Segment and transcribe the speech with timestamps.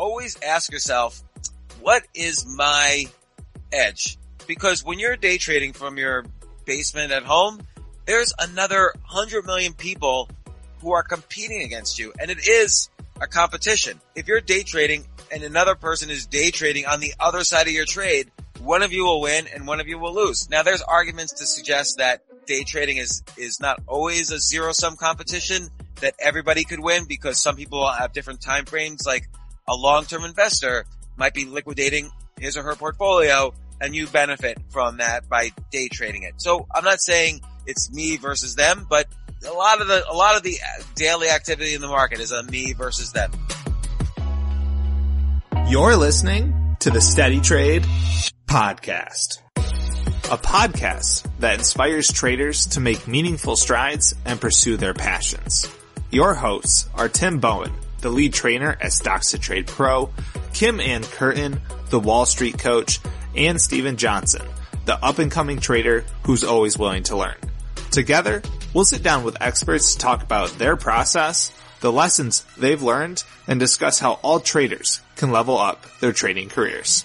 [0.00, 1.22] always ask yourself,
[1.80, 3.04] what is my
[3.70, 4.16] edge?
[4.46, 6.24] Because when you're day trading from your
[6.64, 7.60] basement at home,
[8.06, 10.28] there's another hundred million people
[10.80, 12.14] who are competing against you.
[12.18, 12.88] And it is
[13.20, 14.00] a competition.
[14.14, 17.74] If you're day trading and another person is day trading on the other side of
[17.74, 20.48] your trade, one of you will win and one of you will lose.
[20.48, 24.96] Now there's arguments to suggest that day trading is, is not always a zero sum
[24.96, 25.68] competition
[26.00, 29.02] that everybody could win because some people have different time frames.
[29.06, 29.28] Like
[29.70, 30.84] a long-term investor
[31.16, 36.24] might be liquidating his or her portfolio and you benefit from that by day trading
[36.24, 36.34] it.
[36.38, 39.06] So I'm not saying it's me versus them, but
[39.46, 40.56] a lot of the, a lot of the
[40.96, 43.30] daily activity in the market is a me versus them.
[45.68, 47.86] You're listening to the Steady Trade
[48.46, 55.70] Podcast, a podcast that inspires traders to make meaningful strides and pursue their passions.
[56.10, 60.10] Your hosts are Tim Bowen, the lead trainer at Stocks to Trade Pro,
[60.52, 63.00] Kim Ann Curtin, the Wall Street coach,
[63.36, 64.46] and Steven Johnson,
[64.86, 67.36] the up and coming trader who's always willing to learn.
[67.90, 68.42] Together,
[68.74, 73.58] we'll sit down with experts to talk about their process, the lessons they've learned, and
[73.58, 77.04] discuss how all traders can level up their trading careers.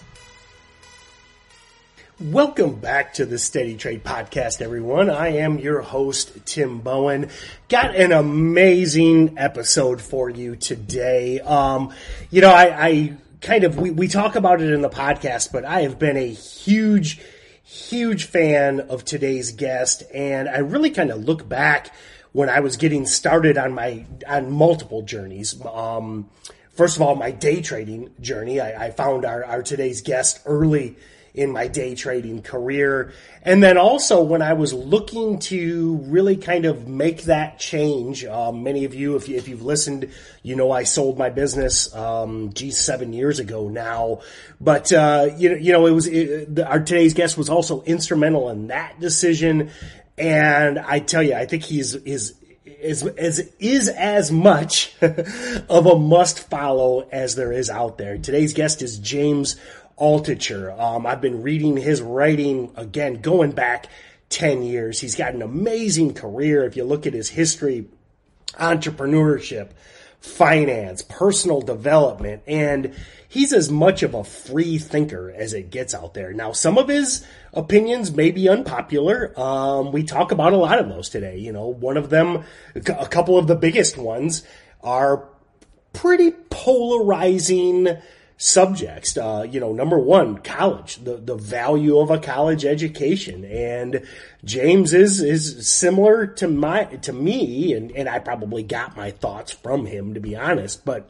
[2.17, 5.09] Welcome back to the Steady Trade Podcast, everyone.
[5.09, 7.30] I am your host, Tim Bowen.
[7.67, 11.41] Got an amazing episode for you today.
[11.41, 11.94] Um,
[12.31, 15.66] you know, I, I kind of, we, we talk about it in the podcast, but
[15.66, 17.19] I have been a huge,
[17.66, 21.94] huge fan of today's guest, and I really kind of look back
[22.31, 25.53] when I was getting started on my on multiple journeys.
[25.66, 26.29] Um,
[26.75, 28.61] first of all, my day trading journey.
[28.61, 30.95] I, I found our, our today's guest early
[31.36, 33.11] in my day trading career.
[33.44, 38.64] And then also when I was looking to really kind of make that change, um,
[38.64, 40.09] many of you, if, you, if you've listened,
[40.44, 44.22] you know I sold my business, um, geez, seven years ago now.
[44.61, 48.50] But, uh, you know, you know, it was, it, our today's guest was also instrumental
[48.50, 49.72] in that decision.
[50.18, 52.34] And I tell you, I think he's, is,
[52.66, 58.18] is, is, is as much of a must follow as there is out there.
[58.18, 59.57] Today's guest is James
[59.97, 60.78] Altucher.
[60.79, 63.88] Um, I've been reading his writing again, going back
[64.29, 65.00] 10 years.
[65.00, 66.66] He's got an amazing career.
[66.66, 67.85] If you look at his history,
[68.53, 69.69] entrepreneurship,
[70.19, 72.94] finance, personal development, and
[73.29, 76.33] he's as much of a free thinker as it gets out there.
[76.33, 79.33] Now, some of his opinions may be unpopular.
[79.39, 81.38] Um, we talk about a lot of those today.
[81.38, 84.44] You know, one of them, a couple of the biggest ones
[84.81, 85.29] are
[85.94, 87.97] pretty polarizing
[88.38, 89.18] subjects.
[89.18, 93.46] Uh, you know, number one, college, the, the value of a college education.
[93.46, 94.06] And
[94.44, 99.51] James is, is similar to my, to me, and, and I probably got my thoughts
[99.51, 101.09] from him, to be honest, but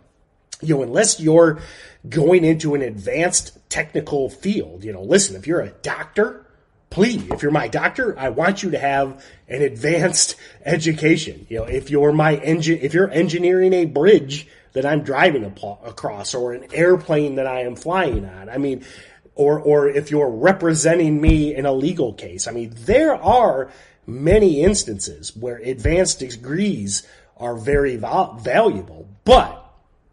[0.61, 1.59] you know, unless you're
[2.07, 6.45] going into an advanced technical field, you know, listen, if you're a doctor,
[6.89, 10.35] please, if you're my doctor, I want you to have an advanced
[10.65, 11.45] education.
[11.49, 16.35] You know, if you're my engine, if you're engineering a bridge that I'm driving across
[16.35, 18.85] or an airplane that I am flying on, I mean,
[19.33, 23.71] or, or if you're representing me in a legal case, I mean, there are
[24.05, 29.61] many instances where advanced degrees are very val- valuable, but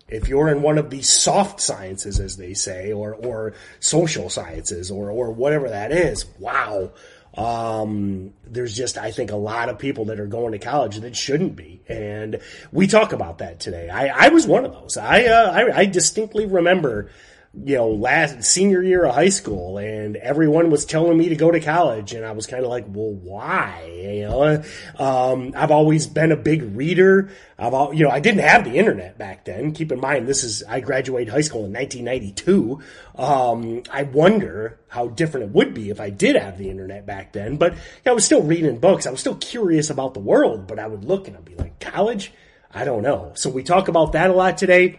[0.06, 4.92] if you're in one of the soft sciences, as they say, or, or social sciences,
[4.92, 6.92] or, or whatever that is, wow.
[7.34, 11.16] Um, there's just, I think, a lot of people that are going to college that
[11.16, 11.80] shouldn't be.
[11.88, 12.40] And
[12.72, 13.88] we talk about that today.
[13.88, 14.96] I, I was one of those.
[14.96, 17.10] I, uh, I, I distinctly remember,
[17.54, 21.50] you know, last senior year of high school and everyone was telling me to go
[21.50, 22.14] to college.
[22.14, 23.90] And I was kind of like, well, why?
[23.94, 24.62] You know,
[24.98, 27.30] um, I've always been a big reader.
[27.58, 29.72] I've, all, you know, I didn't have the internet back then.
[29.72, 32.80] Keep in mind, this is, I graduated high school in 1992.
[33.16, 37.34] Um, I wonder how different it would be if I did have the internet back
[37.34, 37.58] then.
[37.58, 39.06] But you know, I was still reading books.
[39.06, 41.80] I was still curious about the world, but I would look and I'd be like,
[41.80, 42.32] college?
[42.72, 43.32] I don't know.
[43.34, 44.98] So we talk about that a lot today.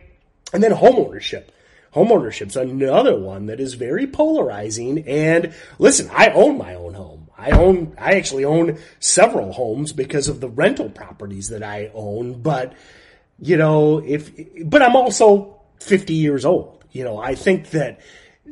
[0.54, 1.46] And then homeownership
[1.94, 5.08] homeownership's another one that is very polarizing.
[5.08, 7.30] And listen, I own my own home.
[7.38, 12.42] I own, I actually own several homes because of the rental properties that I own.
[12.42, 12.74] But,
[13.40, 14.32] you know, if,
[14.66, 16.84] but I'm also 50 years old.
[16.92, 18.00] You know, I think that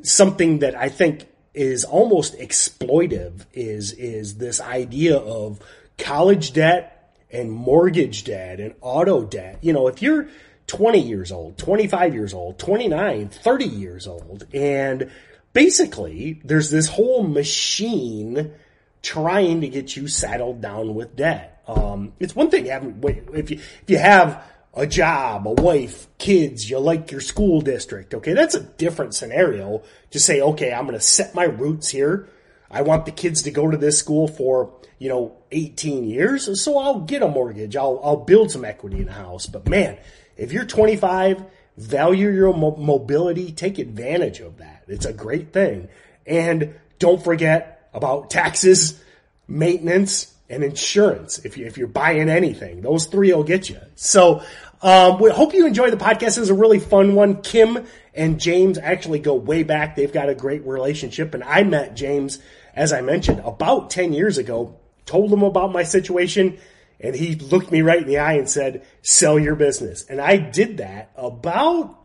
[0.01, 5.59] something that I think is almost exploitive is, is this idea of
[5.97, 9.59] college debt and mortgage debt and auto debt.
[9.61, 10.27] You know, if you're,
[10.71, 14.47] 20 years old, 25 years old, 29, 30 years old.
[14.53, 15.12] And
[15.51, 18.53] basically, there's this whole machine
[19.01, 21.62] trying to get you saddled down with debt.
[21.68, 23.03] Um, it's one thing having,
[23.33, 28.13] if you, if you have a job, a wife, kids, you like your school district.
[28.13, 32.29] Okay, that's a different scenario to say, okay, I'm going to set my roots here.
[32.69, 36.63] I want the kids to go to this school for, you know, 18 years.
[36.63, 37.75] So I'll get a mortgage.
[37.75, 39.47] I'll, I'll build some equity in a house.
[39.47, 39.97] But man,
[40.41, 41.45] if you're 25,
[41.77, 44.83] value your mo- mobility, take advantage of that.
[44.88, 45.88] It's a great thing.
[46.25, 48.99] And don't forget about taxes,
[49.47, 51.38] maintenance, and insurance.
[51.45, 53.79] If you, if you're buying anything, those three will get you.
[53.95, 54.41] So,
[54.81, 56.39] um, we hope you enjoy the podcast.
[56.39, 57.44] It's a really fun one.
[57.44, 57.85] Kim
[58.15, 59.95] and James actually go way back.
[59.95, 62.39] They've got a great relationship and I met James,
[62.75, 66.57] as I mentioned, about 10 years ago, told him about my situation
[67.01, 70.06] and he looked me right in the eye and said, sell your business.
[70.06, 71.98] And I did that about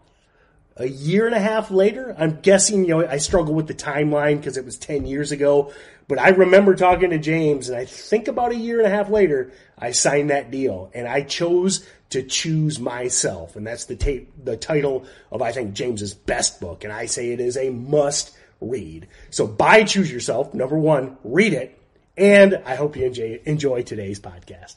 [0.76, 2.14] a year and a half later.
[2.18, 5.72] I'm guessing, you know, I struggle with the timeline because it was 10 years ago,
[6.08, 9.10] but I remember talking to James and I think about a year and a half
[9.10, 13.56] later, I signed that deal and I chose to choose myself.
[13.56, 16.84] And that's the tape, the title of, I think, James's best book.
[16.84, 19.08] And I say it is a must read.
[19.30, 20.54] So buy Choose Yourself.
[20.54, 21.78] Number one, read it.
[22.16, 24.76] And I hope you enjoy, enjoy today's podcast.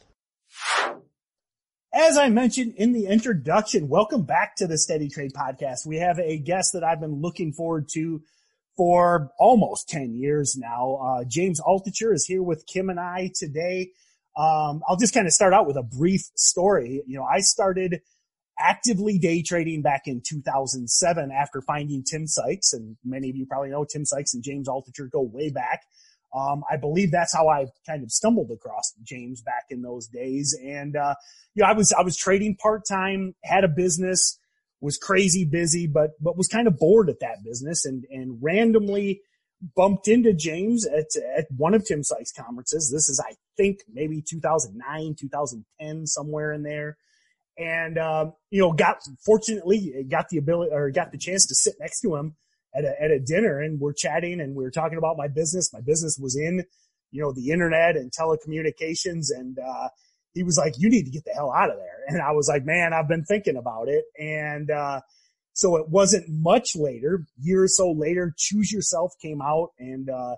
[1.91, 5.85] As I mentioned in the introduction, welcome back to the Steady Trade podcast.
[5.87, 8.21] We have a guest that I've been looking forward to
[8.77, 10.95] for almost 10 years now.
[10.95, 13.89] Uh, James Altucher is here with Kim and I today.
[14.37, 17.01] Um, I'll just kind of start out with a brief story.
[17.05, 18.01] You know, I started
[18.57, 23.69] actively day trading back in 2007 after finding Tim Sykes, and many of you probably
[23.69, 25.81] know Tim Sykes and James Altucher go way back.
[26.33, 30.57] Um, I believe that's how I kind of stumbled across James back in those days.
[30.63, 31.15] And, uh,
[31.55, 34.37] you know, I was, I was trading part time, had a business,
[34.81, 39.21] was crazy busy, but, but was kind of bored at that business and, and randomly
[39.75, 42.91] bumped into James at, at one of Tim Sykes conferences.
[42.93, 46.97] This is, I think, maybe 2009, 2010, somewhere in there.
[47.57, 51.73] And, um, you know, got, fortunately, got the ability or got the chance to sit
[51.79, 52.35] next to him
[52.75, 55.73] at a, at a dinner and we're chatting and we are talking about my business.
[55.73, 56.63] My business was in,
[57.11, 59.27] you know, the internet and telecommunications.
[59.35, 59.89] And, uh,
[60.33, 62.03] he was like, you need to get the hell out of there.
[62.07, 64.05] And I was like, man, I've been thinking about it.
[64.19, 65.01] And, uh,
[65.53, 69.69] so it wasn't much later, year or so later, choose yourself came out.
[69.79, 70.35] And, uh,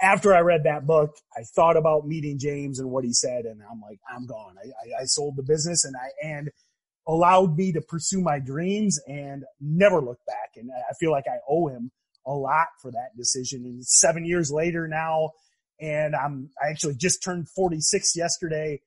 [0.00, 3.44] after I read that book, I thought about meeting James and what he said.
[3.44, 4.54] And I'm like, I'm gone.
[4.62, 6.50] I, I, I sold the business and I, and
[7.08, 10.50] allowed me to pursue my dreams and never look back.
[10.56, 11.90] And I feel like I owe him
[12.26, 13.64] a lot for that decision.
[13.64, 15.30] And seven years later now,
[15.80, 18.80] and I'm, I actually just turned 46 yesterday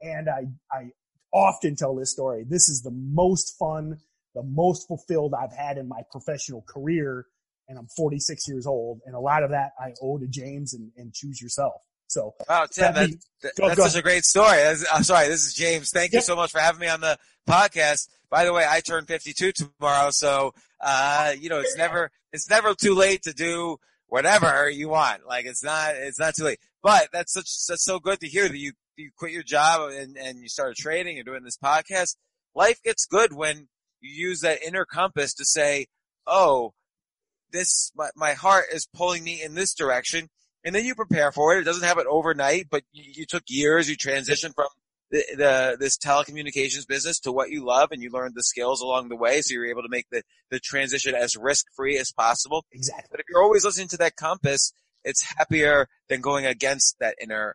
[0.00, 0.90] and I, I
[1.32, 2.44] often tell this story.
[2.48, 3.98] This is the most fun,
[4.34, 7.26] the most fulfilled I've had in my professional career.
[7.68, 9.00] And I'm 46 years old.
[9.04, 11.82] And a lot of that I owe to James and, and choose yourself.
[12.16, 13.10] So, wow, Tim, that,
[13.42, 14.58] that, that's such a great story.
[14.90, 15.90] I'm sorry, this is James.
[15.90, 16.20] Thank yep.
[16.20, 18.08] you so much for having me on the podcast.
[18.30, 22.72] By the way, I turn 52 tomorrow, so uh, you know, it's never it's never
[22.74, 23.76] too late to do
[24.06, 25.26] whatever you want.
[25.26, 26.58] Like it's not it's not too late.
[26.82, 30.16] But that's such that's so good to hear that you you quit your job and
[30.16, 32.16] and you started trading and doing this podcast.
[32.54, 33.68] Life gets good when
[34.00, 35.88] you use that inner compass to say,
[36.26, 36.72] "Oh,
[37.52, 40.30] this my, my heart is pulling me in this direction."
[40.66, 41.60] And then you prepare for it.
[41.60, 43.88] It doesn't happen overnight, but you, you took years.
[43.88, 44.66] You transitioned from
[45.12, 49.08] the, the, this telecommunications business to what you love and you learned the skills along
[49.08, 49.40] the way.
[49.42, 52.64] So you're able to make the, the transition as risk free as possible.
[52.72, 53.06] Exactly.
[53.12, 54.72] But if you're always listening to that compass,
[55.04, 57.54] it's happier than going against that inner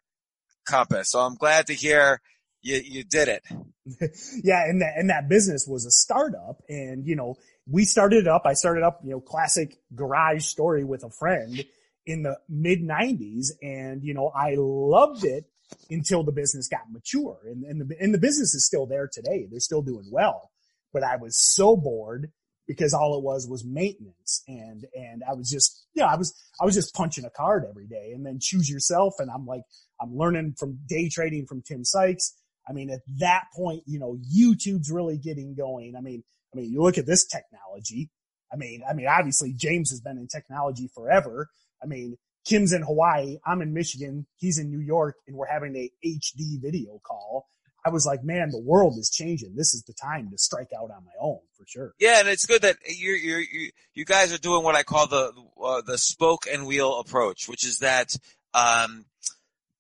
[0.66, 1.12] compass.
[1.12, 2.22] So I'm glad to hear
[2.62, 3.44] you, you did it.
[4.42, 4.64] yeah.
[4.64, 7.36] And that, and that business was a startup and, you know,
[7.68, 11.66] we started it up, I started up, you know, classic garage story with a friend
[12.06, 15.46] in the mid nineties and, you know, I loved it
[15.90, 19.48] until the business got mature and, and the, and the business is still there today.
[19.50, 20.52] They're still doing well,
[20.94, 22.32] but I was so bored
[22.68, 26.34] because all it was was maintenance and, and I was just, you know, I was,
[26.62, 29.16] I was just punching a card every day and then choose yourself.
[29.20, 29.64] And I'm like,
[30.02, 32.34] I'm learning from day trading from Tim Sykes.
[32.68, 35.96] I mean, at that point, you know, YouTube's really getting going.
[35.98, 38.10] I mean, I mean, you look at this technology.
[38.54, 41.50] I mean, I mean, obviously James has been in technology forever.
[41.84, 43.38] I mean, Kim's in Hawaii.
[43.46, 44.26] I'm in Michigan.
[44.38, 47.48] He's in New York and we're having a HD video call.
[47.84, 49.56] I was like, man, the world is changing.
[49.56, 51.94] This is the time to strike out on my own for sure.
[52.00, 52.20] Yeah.
[52.20, 55.34] And it's good that you're, you, you guys are doing what I call the,
[55.64, 58.16] uh, the spoke and wheel approach, which is that,
[58.54, 59.06] um,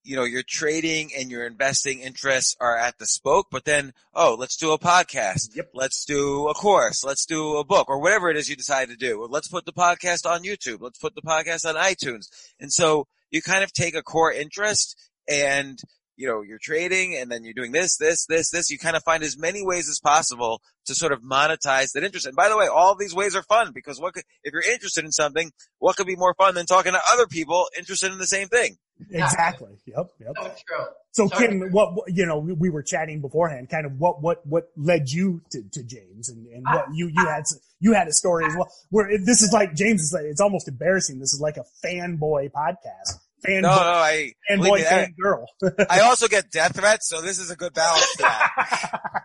[0.03, 4.35] you know, your trading and your investing interests are at the spoke, but then, oh,
[4.37, 5.55] let's do a podcast.
[5.55, 5.71] Yep.
[5.73, 7.03] Let's do a course.
[7.03, 9.27] Let's do a book or whatever it is you decide to do.
[9.29, 10.81] Let's put the podcast on YouTube.
[10.81, 12.27] Let's put the podcast on iTunes.
[12.59, 14.95] And so you kind of take a core interest
[15.29, 15.79] and
[16.21, 18.69] you know, you're trading and then you're doing this, this, this, this.
[18.69, 22.27] You kind of find as many ways as possible to sort of monetize that interest.
[22.27, 25.03] And by the way, all these ways are fun because what could, if you're interested
[25.03, 28.27] in something, what could be more fun than talking to other people interested in the
[28.27, 28.77] same thing?
[29.09, 29.79] Exactly.
[29.85, 30.07] Yep.
[30.19, 30.33] Yep.
[30.35, 30.85] So true.
[31.13, 33.69] So Kim, what, what you know, we were chatting beforehand.
[33.69, 37.25] Kind of what what what led you to, to James, and, and what you you
[37.25, 37.43] had
[37.79, 38.71] you had a story as well.
[38.89, 41.19] Where this is like James is like it's almost embarrassing.
[41.19, 43.19] This is like a fanboy podcast.
[43.43, 45.47] Fan No, boy, no, I, fan believe boy, me, fan girl.
[45.89, 49.23] I also get death threats, so this is a good balance to that.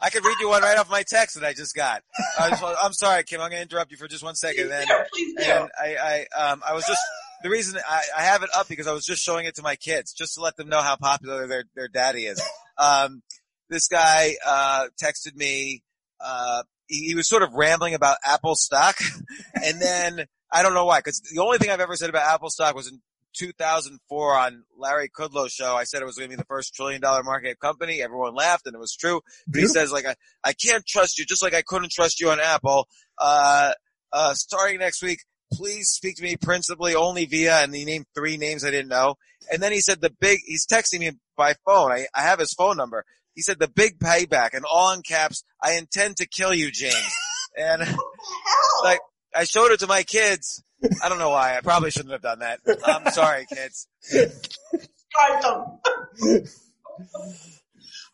[0.00, 2.02] I could read you one right off my text that I just got.
[2.38, 3.40] I just, I'm sorry, Kim.
[3.40, 4.66] I'm going to interrupt you for just one second.
[4.66, 4.94] Please And, do.
[5.14, 5.50] Please do.
[5.50, 7.00] and I, I, um, I was just
[7.44, 9.76] the reason I, I have it up because I was just showing it to my
[9.76, 12.42] kids just to let them know how popular their their daddy is.
[12.78, 13.22] Um,
[13.68, 15.82] this guy uh, texted me.
[16.18, 18.96] Uh, he, he was sort of rambling about Apple stock,
[19.62, 22.48] and then I don't know why because the only thing I've ever said about Apple
[22.48, 23.02] stock was in
[23.36, 25.74] 2004 on Larry Kudlow's show.
[25.74, 28.00] I said it was going to be the first trillion dollar market cap company.
[28.00, 29.20] Everyone laughed and it was true.
[29.46, 32.30] But he says like, I, I can't trust you just like I couldn't trust you
[32.30, 32.88] on Apple.
[33.18, 33.72] Uh,
[34.12, 35.18] uh, starting next week,
[35.54, 39.16] please speak to me principally only via, and he named three names I didn't know.
[39.52, 41.92] And then he said the big, he's texting me by phone.
[41.92, 43.04] I, I have his phone number.
[43.34, 47.16] He said the big payback and all in caps, I intend to kill you, James.
[47.56, 47.82] And
[48.82, 49.00] like,
[49.34, 50.62] I showed it to my kids.
[51.02, 51.56] I don't know why.
[51.56, 52.60] I probably shouldn't have done that.
[52.84, 53.88] I'm sorry, kids.
[54.00, 56.44] Start them.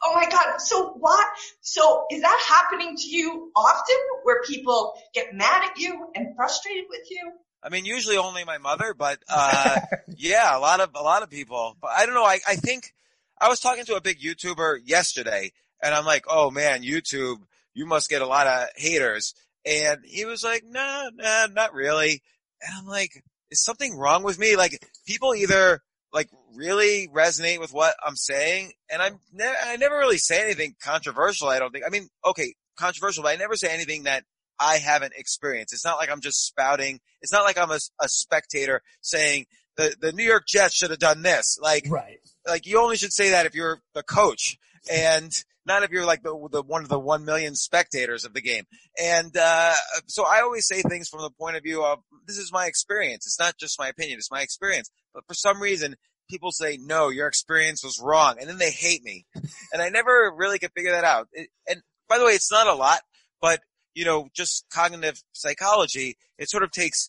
[0.03, 0.59] oh my God.
[0.59, 1.27] So what?
[1.61, 6.85] So is that happening to you often where people get mad at you and frustrated
[6.89, 7.33] with you?
[7.63, 11.29] I mean, usually only my mother, but, uh, yeah, a lot of, a lot of
[11.29, 12.25] people, but I don't know.
[12.25, 12.95] I, I think
[13.39, 15.53] I was talking to a big YouTuber yesterday
[15.83, 17.37] and I'm like, oh man, YouTube,
[17.75, 19.35] you must get a lot of haters.
[19.67, 22.23] And he was like, no, nah, nah, not really.
[22.63, 24.57] And I'm like, is something wrong with me?
[24.57, 29.97] Like people either like really resonate with what I'm saying and I'm ne- I never
[29.97, 31.49] really say anything controversial.
[31.49, 34.25] I don't think, I mean, okay, controversial, but I never say anything that
[34.59, 35.73] I haven't experienced.
[35.73, 37.01] It's not like I'm just spouting.
[37.23, 40.99] It's not like I'm a, a spectator saying the, the New York Jets should have
[40.99, 41.59] done this.
[41.63, 42.19] Like, right.
[42.47, 44.59] like you only should say that if you're the coach
[44.91, 45.33] and
[45.67, 48.65] not if you're like the, the one of the one million spectators of the game.
[49.01, 49.75] And uh,
[50.07, 53.27] so I always say things from the point of view of this is my experience.
[53.27, 54.91] It's not just my opinion; it's my experience.
[55.15, 55.97] But for some reason,
[56.29, 59.27] people say no, your experience was wrong, and then they hate me,
[59.73, 61.29] and I never really could figure that out.
[61.33, 63.01] It, and by the way, it's not a lot,
[63.41, 63.61] but
[63.95, 67.09] you know, just cognitive psychology, it sort of takes.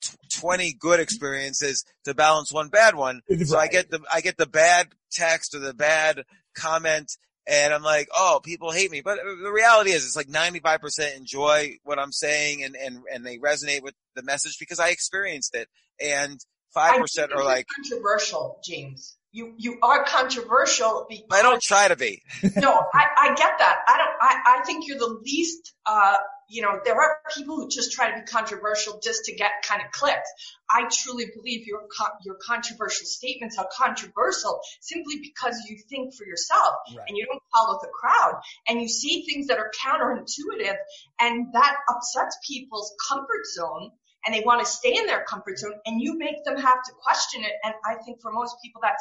[0.00, 3.20] tw- 20 good experiences to balance one bad one.
[3.44, 6.24] So I get the, I get the bad text or the bad
[6.58, 7.12] comment
[7.46, 9.00] and I'm like, oh, people hate me.
[9.00, 13.26] But uh, the reality is it's like 95% enjoy what I'm saying and, and, and
[13.26, 15.68] they resonate with the message because I experienced it.
[16.00, 16.38] And
[16.76, 19.16] I 5% are like, controversial, James.
[19.34, 22.22] You you are controversial because I don't try to be.
[22.56, 23.78] no, I, I get that.
[23.88, 24.10] I don't.
[24.20, 25.72] I, I think you're the least.
[25.86, 26.16] Uh,
[26.48, 29.80] you know, there are people who just try to be controversial just to get kind
[29.80, 30.28] of clicks.
[30.70, 31.88] I truly believe your
[32.24, 37.08] your controversial statements are controversial simply because you think for yourself Right.
[37.08, 40.76] and you don't follow the crowd and you see things that are counterintuitive
[41.20, 43.92] and that upsets people's comfort zone
[44.24, 46.92] and they want to stay in their comfort zone and you make them have to
[47.02, 48.96] question it and I think for most people that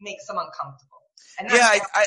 [0.00, 0.98] makes them uncomfortable.
[1.38, 2.06] And Yeah, I, I,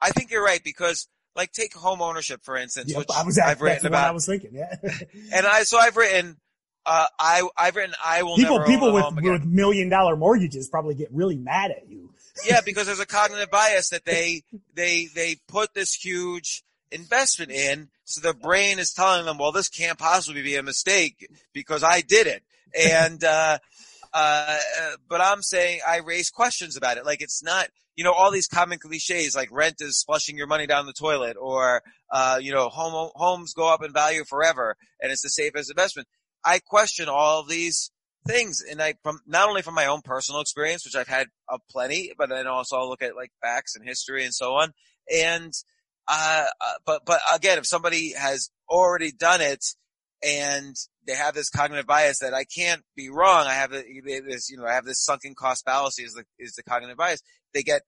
[0.00, 3.38] I think you're right because like take home ownership for instance, Yep, which I was
[3.38, 4.50] at, I've that's written the I was thinking.
[4.54, 4.74] Yeah.
[5.34, 6.36] And I, so I've written,
[6.84, 9.32] uh, I, I've written, I will people never people own a with, home again.
[9.32, 12.10] with million dollar mortgages probably get really mad at you.
[12.46, 14.42] yeah, because there's a cognitive bias that they
[14.74, 19.68] they they put this huge investment in, so their brain is telling them, well, this
[19.68, 22.42] can't possibly be a mistake because I did it.
[22.78, 23.58] And uh,
[24.12, 27.06] uh, uh, but I'm saying I raise questions about it.
[27.06, 30.66] Like it's not, you know, all these common cliches like rent is flushing your money
[30.66, 35.12] down the toilet, or uh, you know, home homes go up in value forever, and
[35.12, 36.08] it's the safest investment.
[36.44, 37.90] I question all of these
[38.26, 41.58] things and I from not only from my own personal experience, which I've had a
[41.70, 44.72] plenty, but then also I'll look at like facts and history and so on.
[45.12, 45.52] And
[46.08, 49.64] uh, uh but but again, if somebody has already done it
[50.22, 54.56] and they have this cognitive bias that I can't be wrong, I have this you
[54.56, 57.22] know I have this sunken cost fallacy is the is the cognitive bias.
[57.54, 57.82] They get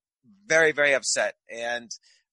[0.47, 1.90] very very upset and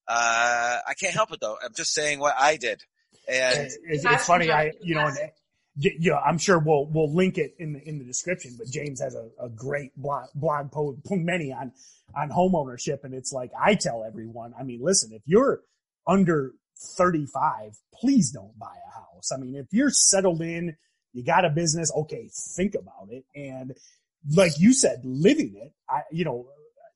[0.07, 1.57] uh I can't help it though.
[1.63, 2.81] I'm just saying what I did.
[3.27, 4.51] And It's, it's That's funny.
[4.51, 5.31] I, exactly you know, what and,
[5.77, 9.01] y- yeah, I'm sure we'll, we'll link it in the, in the description, but James
[9.01, 11.71] has a, a great blog, blog post, many on,
[12.15, 13.03] on home ownership.
[13.03, 15.61] And it's like, I tell everyone, I mean, listen, if you're
[16.07, 16.53] under
[16.97, 19.31] 35, please don't buy a house.
[19.33, 20.75] I mean, if you're settled in,
[21.13, 23.25] you got a business, okay, think about it.
[23.35, 23.73] And
[24.33, 26.47] like you said, living it, I, you know,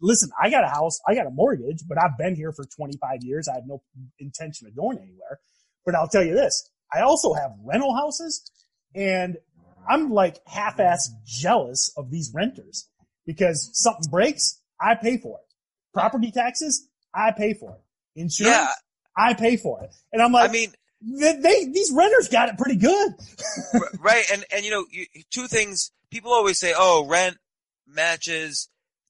[0.01, 3.24] listen, I got a house, I got a mortgage, but I've been here for 25
[3.24, 3.48] years.
[3.48, 3.81] I have no
[4.19, 5.39] intention of going anywhere.
[5.86, 8.50] But I'll tell you this, I also have rental houses
[8.95, 9.38] and
[9.88, 12.89] I'm like half-ass jealous of these renters
[13.25, 15.53] because something breaks, I pay for it.
[15.94, 18.20] Property taxes, I pay for it.
[18.20, 18.72] Insurance, Yeah.
[19.17, 19.96] I pay for it.
[20.12, 23.13] And I'm like, I mean, they, they these renters got it pretty good.
[24.00, 27.38] Right and and you know you, two things people always say oh rent
[27.88, 28.70] matches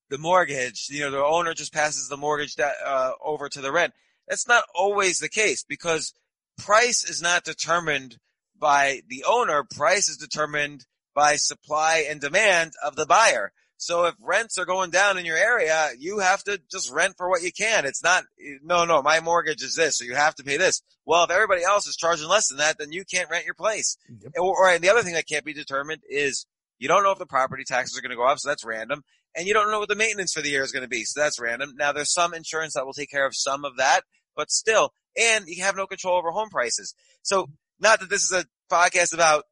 [0.10, 3.72] the mortgage you know the owner just passes the mortgage that, uh, over to the
[3.72, 3.93] rent
[4.27, 6.13] that's not always the case because
[6.57, 8.17] price is not determined
[8.57, 14.15] by the owner price is determined by supply and demand of the buyer so if
[14.20, 17.51] rents are going down in your area you have to just rent for what you
[17.51, 17.86] can.
[17.86, 18.24] It's not
[18.63, 20.82] no no my mortgage is this so you have to pay this.
[21.05, 23.98] Well if everybody else is charging less than that then you can't rent your place.
[24.38, 26.46] Or, or and the other thing that can't be determined is
[26.77, 29.03] you don't know if the property taxes are going to go up, so that's random,
[29.36, 31.20] and you don't know what the maintenance for the year is going to be, so
[31.20, 31.74] that's random.
[31.77, 34.01] Now there's some insurance that will take care of some of that,
[34.36, 36.94] but still, and you have no control over home prices.
[37.22, 39.44] So not that this is a podcast about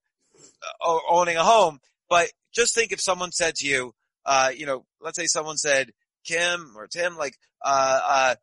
[0.86, 3.94] uh, owning a home, but just think if someone said to you,
[4.26, 5.92] uh, you know, let's say someone said,
[6.26, 8.36] Kim or Tim, like, uh, uh,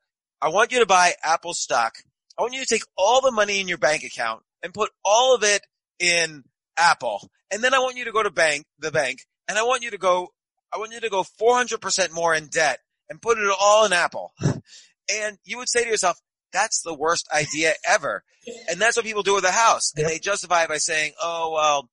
[0.43, 1.95] I want you to buy Apple stock.
[2.39, 5.35] I want you to take all the money in your bank account and put all
[5.35, 5.63] of it
[5.99, 6.45] in
[6.77, 7.29] Apple.
[7.51, 9.91] And then I want you to go to bank, the bank, and I want you
[9.91, 10.29] to go,
[10.73, 14.33] I want you to go 400% more in debt and put it all in Apple.
[15.13, 16.19] And you would say to yourself,
[16.53, 18.23] that's the worst idea ever.
[18.69, 19.93] And that's what people do with a house.
[19.97, 20.09] And Yep.
[20.13, 21.89] they justify it by saying, oh, well,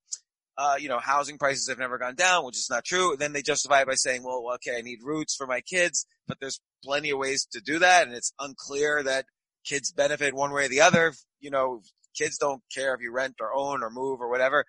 [0.58, 3.16] uh, you know, housing prices have never gone down, which is not true.
[3.18, 6.38] Then they justify it by saying, well, okay, I need roots for my kids, but
[6.40, 8.08] there's plenty of ways to do that.
[8.08, 9.26] And it's unclear that
[9.66, 11.14] kids benefit one way or the other.
[11.40, 11.82] You know,
[12.18, 14.66] kids don't care if you rent or own or move or whatever.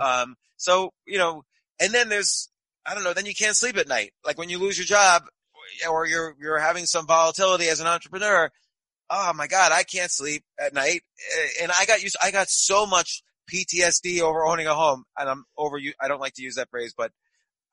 [0.00, 1.42] Um, so, you know,
[1.80, 2.48] and then there's,
[2.86, 4.12] I don't know, then you can't sleep at night.
[4.24, 5.24] Like when you lose your job
[5.90, 8.50] or you're, you're having some volatility as an entrepreneur.
[9.10, 11.02] Oh my God, I can't sleep at night.
[11.60, 15.44] And I got used, I got so much PTSD over owning a home and I'm
[15.56, 15.92] over you.
[16.00, 17.12] I don't like to use that phrase, but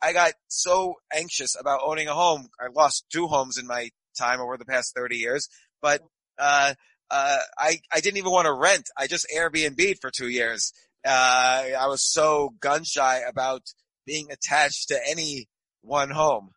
[0.02, 2.50] I got so anxious about owning a home.
[2.60, 5.48] I lost two homes in my time over the past 30 years,
[5.82, 6.02] but,
[6.38, 6.74] uh,
[7.10, 8.90] uh, I, I didn't even want to rent.
[8.98, 10.72] I just Airbnb'd for two years.
[11.06, 13.64] Uh, I was so gun shy about
[14.06, 15.50] being attached to any
[15.82, 16.52] one home.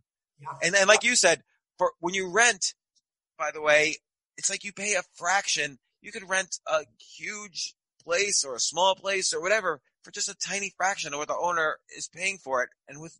[0.62, 1.42] And, and like you said,
[1.78, 2.74] for when you rent,
[3.38, 3.96] by the way,
[4.36, 5.78] it's like you pay a fraction.
[6.02, 6.84] You could rent a
[7.16, 11.28] huge place or a small place or whatever for just a tiny fraction of what
[11.28, 12.68] the owner is paying for it.
[12.88, 13.18] And with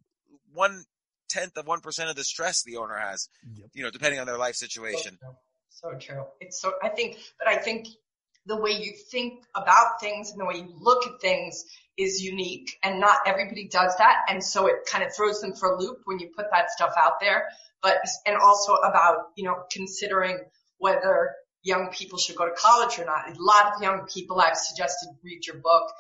[0.52, 0.84] one
[1.28, 3.70] tenth of one percent of the stress the owner has, Yep.
[3.72, 5.18] you know, depending on their life situation.
[5.20, 5.98] So true.
[5.98, 6.24] So true.
[6.40, 7.88] It's so, I think, but I think
[8.46, 11.64] the way you think about things and the way you look at things
[11.96, 14.18] is unique and not everybody does that.
[14.28, 16.92] And so it kind of throws them for a loop when you put that stuff
[16.98, 17.48] out there.
[17.82, 20.38] But, and also about, you know, considering
[20.78, 23.28] whether young people should go to college or not.
[23.28, 25.90] A lot of young people I've suggested read your book.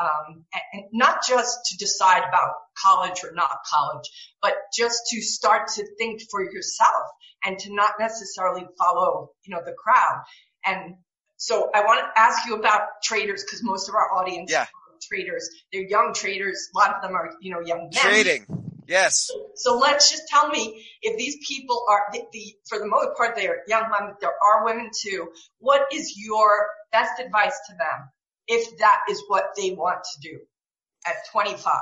[0.00, 2.50] Um, and, not just to decide about
[2.84, 4.10] college or not college,
[4.42, 7.04] but just to start to think for yourself
[7.44, 10.22] and to not necessarily follow, you know, the crowd.
[10.66, 10.96] And
[11.36, 14.62] so I want to ask you about traders because most of our audience Yeah.
[14.62, 14.66] are
[15.08, 15.48] traders.
[15.72, 16.70] They're young traders.
[16.74, 18.02] A lot of them are, you know, young men.
[18.02, 18.46] Trading.
[18.86, 19.30] Yes.
[19.54, 23.36] So let's just tell me if these people are the, the for the most part
[23.36, 25.28] they are young men, but there are women too.
[25.58, 28.10] What is your best advice to them
[28.46, 30.38] if that is what they want to do
[31.06, 31.74] at 25?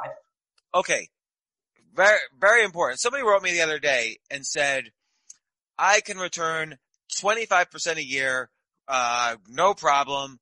[0.74, 1.08] Okay.
[1.94, 3.00] Very, very important.
[3.00, 4.90] Somebody wrote me the other day and said,
[5.78, 6.78] I can return
[7.20, 8.48] 25% a year,
[8.88, 10.38] uh, no problem.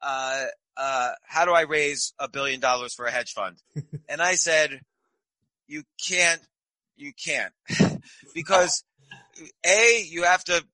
[0.00, 0.44] Uh,
[0.76, 3.56] uh, how do I raise a billion dollars for a hedge fund?
[4.08, 4.80] and I said,
[5.66, 6.40] you can't,
[6.96, 7.52] you can't
[8.34, 8.84] because
[9.64, 10.64] A, you have to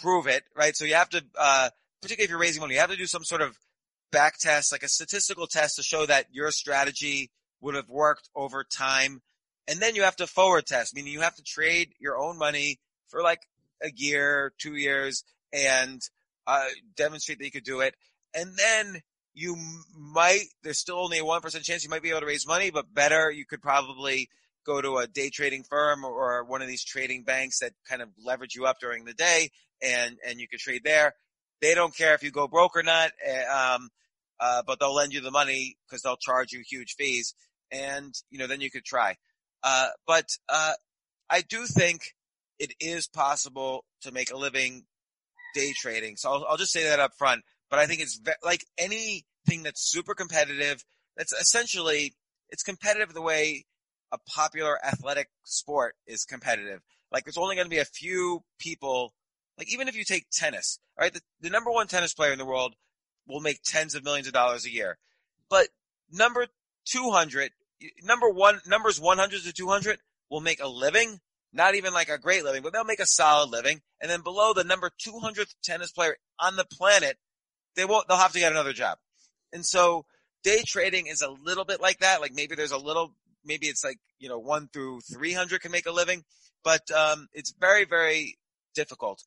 [0.00, 0.76] prove it, right?
[0.76, 3.24] So you have to, uh, particularly if you're raising money, you have to do some
[3.24, 3.56] sort of
[4.12, 8.64] back test, like a statistical test to show that your strategy would have worked over
[8.64, 9.20] time.
[9.68, 12.80] And then you have to forward test, meaning you have to trade your own money
[13.08, 13.40] for like
[13.82, 16.00] a year, two years and,
[16.46, 17.94] uh, demonstrate that you could do it.
[18.34, 19.02] And then
[19.34, 19.56] you
[19.96, 22.92] might, there's still only a 1% chance you might be able to raise money, but
[22.92, 24.28] better, you could probably
[24.66, 28.08] go to a day trading firm or one of these trading banks that kind of
[28.24, 29.50] leverage you up during the day
[29.82, 31.14] and, and you could trade there.
[31.62, 33.12] They don't care if you go broke or not.
[33.24, 33.88] eh, Um,
[34.38, 37.34] uh, but they'll lend you the money because they'll charge you huge fees
[37.70, 39.16] and, you know, then you could try.
[39.62, 40.72] Uh, but, uh,
[41.30, 42.02] I do think
[42.58, 44.84] it is possible to make a living
[45.54, 46.16] day trading.
[46.16, 49.62] So I'll, I'll just say that up front, but I think it's ve- like anything
[49.62, 50.84] that's super competitive.
[51.16, 52.14] That's essentially,
[52.48, 53.64] it's competitive the way
[54.12, 56.80] a popular athletic sport is competitive.
[57.12, 59.14] Like there's only going to be a few people,
[59.56, 62.44] like even if you take tennis, right, the, the number one tennis player in the
[62.44, 62.74] world
[63.26, 64.98] will make tens of millions of dollars a year.
[65.48, 65.68] But
[66.10, 66.46] number
[66.86, 67.52] 200,
[68.02, 71.20] number one, numbers 100 to 200 will make a living,
[71.52, 73.80] not even like a great living, but they'll make a solid living.
[74.00, 77.18] And then below the number 200th tennis player on the planet,
[77.76, 78.98] they won't, they'll have to get another job.
[79.52, 80.04] And so
[80.42, 82.20] day trading is a little bit like that.
[82.20, 85.86] Like maybe there's a little, maybe it's like, you know, one through 300 can make
[85.86, 86.24] a living,
[86.62, 88.38] but, um, it's very, very
[88.74, 89.22] difficult.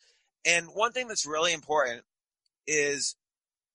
[0.45, 2.03] And one thing that's really important
[2.67, 3.15] is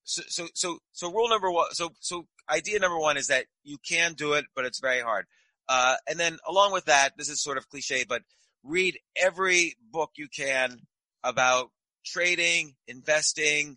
[0.05, 3.79] so, so, so, so rule number one, so, so idea number one is that you
[3.87, 5.27] can do it, but it's very hard.
[5.69, 8.23] Uh, and then along with that, this is sort of cliche, but
[8.65, 10.81] read every book you can
[11.23, 11.71] about
[12.05, 13.77] trading, investing,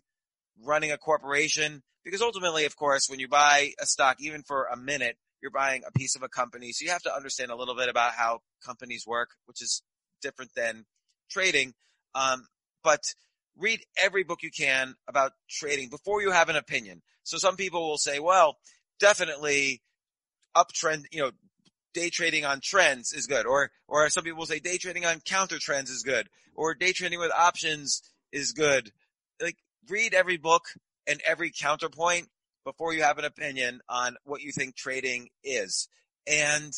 [0.60, 1.82] running a corporation.
[2.04, 5.82] Because ultimately, of course, when you buy a stock, even for a minute, you're buying
[5.86, 6.72] a piece of a company.
[6.72, 9.82] So you have to understand a little bit about how companies work, which is
[10.20, 10.84] different than
[11.30, 11.74] trading.
[12.14, 12.46] Um,
[12.82, 13.00] but
[13.56, 17.02] read every book you can about trading before you have an opinion.
[17.24, 18.56] So some people will say, well,
[18.98, 19.82] definitely
[20.56, 21.30] uptrend, you know,
[21.94, 23.46] day trading on trends is good.
[23.46, 26.28] Or, or some people will say day trading on counter trends is good.
[26.54, 28.90] Or day trading with options is good.
[29.88, 30.62] Read every book
[31.06, 32.28] and every counterpoint
[32.64, 35.88] before you have an opinion on what you think trading is.
[36.26, 36.72] And,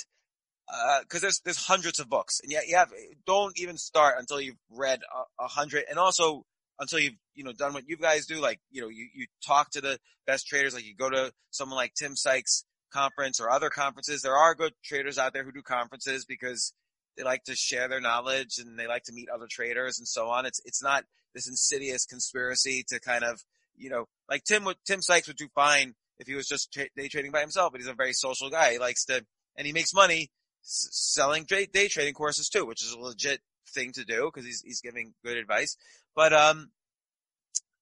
[0.72, 2.90] uh, cause there's, there's hundreds of books and yet you have,
[3.26, 6.44] don't even start until you've read a, a hundred and also
[6.78, 8.40] until you've, you know, done what you guys do.
[8.40, 11.76] Like, you know, you, you talk to the best traders, like you go to someone
[11.76, 14.22] like Tim Sykes conference or other conferences.
[14.22, 16.72] There are good traders out there who do conferences because
[17.16, 20.28] they like to share their knowledge and they like to meet other traders and so
[20.28, 20.46] on.
[20.46, 23.42] It's, it's not this insidious conspiracy to kind of,
[23.76, 27.08] you know, like Tim Tim Sykes would do fine if he was just tra- day
[27.08, 28.72] trading by himself, but he's a very social guy.
[28.72, 29.24] He likes to,
[29.56, 30.30] and he makes money
[30.62, 34.46] s- selling day, day trading courses too, which is a legit thing to do because
[34.46, 35.76] he's, he's giving good advice.
[36.14, 36.70] But, um,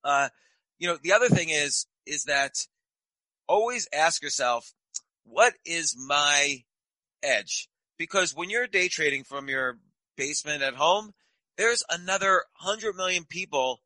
[0.04, 0.28] uh,
[0.78, 2.66] you know, the other thing is, is that
[3.46, 4.72] always ask yourself,
[5.24, 6.64] what is my
[7.22, 7.68] edge?
[8.02, 9.78] Because when you're day trading from your
[10.16, 11.12] basement at home,
[11.56, 13.78] there's another hundred million people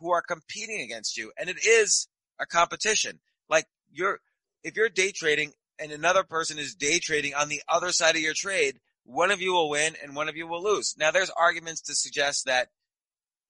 [0.00, 1.30] who are competing against you.
[1.38, 2.08] And it is
[2.40, 3.20] a competition.
[3.48, 4.18] Like you're,
[4.64, 8.22] if you're day trading and another person is day trading on the other side of
[8.22, 10.96] your trade, one of you will win and one of you will lose.
[10.98, 12.70] Now there's arguments to suggest that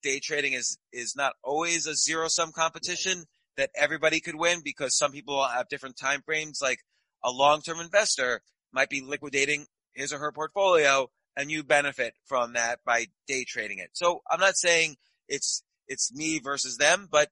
[0.02, 3.24] day trading is, is not always a zero sum competition
[3.56, 6.58] that everybody could win because some people have different time frames.
[6.60, 6.80] Like
[7.24, 12.80] a long-term investor might be liquidating his or her portfolio and you benefit from that
[12.84, 13.90] by day trading it.
[13.92, 14.96] So I'm not saying
[15.28, 17.28] it's, it's me versus them, but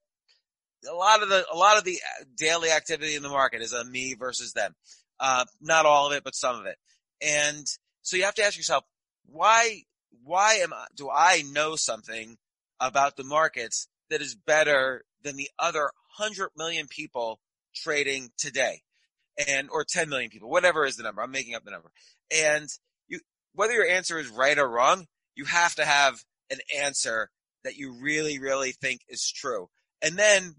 [0.88, 1.98] a lot of the, a lot of the
[2.36, 4.74] daily activity in the market is a me versus them.
[5.20, 6.76] Uh, not all of it, but some of it.
[7.20, 7.66] And
[8.02, 8.84] so you have to ask yourself,
[9.26, 9.82] why,
[10.22, 12.36] why am I, do I know something
[12.80, 17.40] about the markets that is better than the other hundred million people
[17.74, 18.82] trading today?
[19.46, 21.22] and or 10 million people, whatever is the number.
[21.22, 21.90] I'm making up the number.
[22.34, 22.68] And
[23.08, 23.20] you,
[23.54, 27.30] whether your answer is right or wrong, you have to have an answer
[27.64, 29.68] that you really, really think is true.
[30.02, 30.54] And then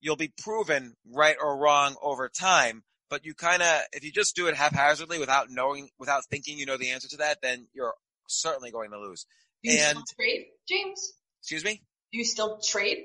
[0.00, 2.82] you'll be proven right or wrong over time.
[3.08, 6.66] But you kind of, if you just do it haphazardly without knowing, without thinking you
[6.66, 7.94] know the answer to that, then you're
[8.28, 9.26] certainly going to lose.
[9.62, 11.12] Do you and, still trade, James?
[11.40, 11.82] Excuse me?
[12.12, 12.98] Do you still trade?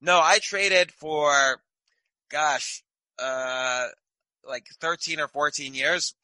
[0.00, 1.60] No, I traded for,
[2.30, 2.82] gosh,
[3.18, 3.86] uh,
[4.46, 6.14] like 13 or 14 years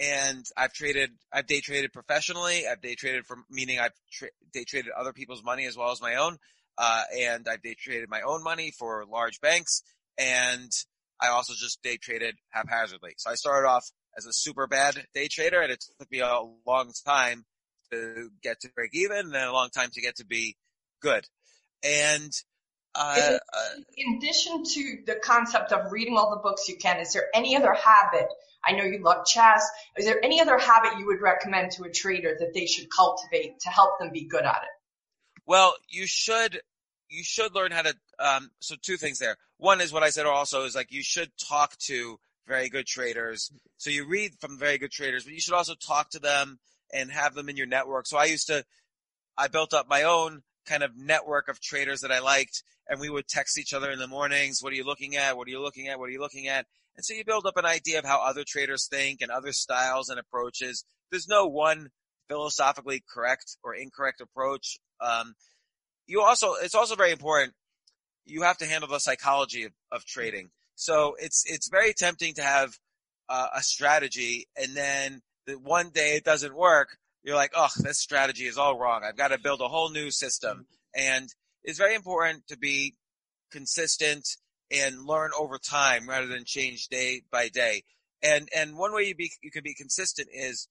[0.00, 2.66] and I've traded, I've day traded professionally.
[2.66, 6.00] I've day traded for, meaning I've tra- day traded other people's money as well as
[6.00, 6.38] my own.
[6.78, 9.82] Uh, and I've day traded my own money for large banks
[10.16, 10.70] and
[11.20, 13.12] I also just day traded haphazardly.
[13.18, 13.84] So I started off
[14.16, 17.44] as a super bad day trader and it took me a long time
[17.92, 20.56] to get to break even and then a long time to get to be
[21.02, 21.26] good.
[21.82, 22.32] And
[22.94, 27.12] uh, uh, in addition to the concept of reading all the books you can, is
[27.12, 28.28] there any other habit?
[28.64, 29.66] I know you love chess.
[29.96, 33.60] Is there any other habit you would recommend to a trader that they should cultivate
[33.60, 34.68] to help them be good at it?
[35.46, 36.60] Well, you should
[37.08, 37.94] you should learn how to.
[38.18, 39.36] Um, so two things there.
[39.58, 43.50] One is what I said also is like you should talk to very good traders.
[43.78, 46.58] So you read from very good traders, but you should also talk to them
[46.92, 48.06] and have them in your network.
[48.06, 48.64] So I used to,
[49.38, 53.08] I built up my own kind of network of traders that I liked and we
[53.08, 54.62] would text each other in the mornings.
[54.62, 55.36] What are you looking at?
[55.36, 55.98] What are you looking at?
[55.98, 56.66] What are you looking at?
[56.96, 60.08] And so you build up an idea of how other traders think and other styles
[60.08, 60.84] and approaches.
[61.10, 61.88] There's no one
[62.28, 64.78] philosophically correct or incorrect approach.
[65.00, 65.34] Um,
[66.06, 67.54] you also, it's also very important.
[68.26, 70.50] You have to handle the psychology of, of trading.
[70.74, 72.76] So it's, it's very tempting to have
[73.28, 77.98] uh, a strategy and then the one day it doesn't work, you're like, oh, this
[77.98, 79.02] strategy is all wrong.
[79.04, 80.66] I've got to build a whole new system.
[80.94, 81.28] And
[81.64, 82.94] it's very important to be
[83.50, 84.26] consistent
[84.70, 87.82] and learn over time rather than change day by day.
[88.22, 90.68] And, and one way you be, you can be consistent is,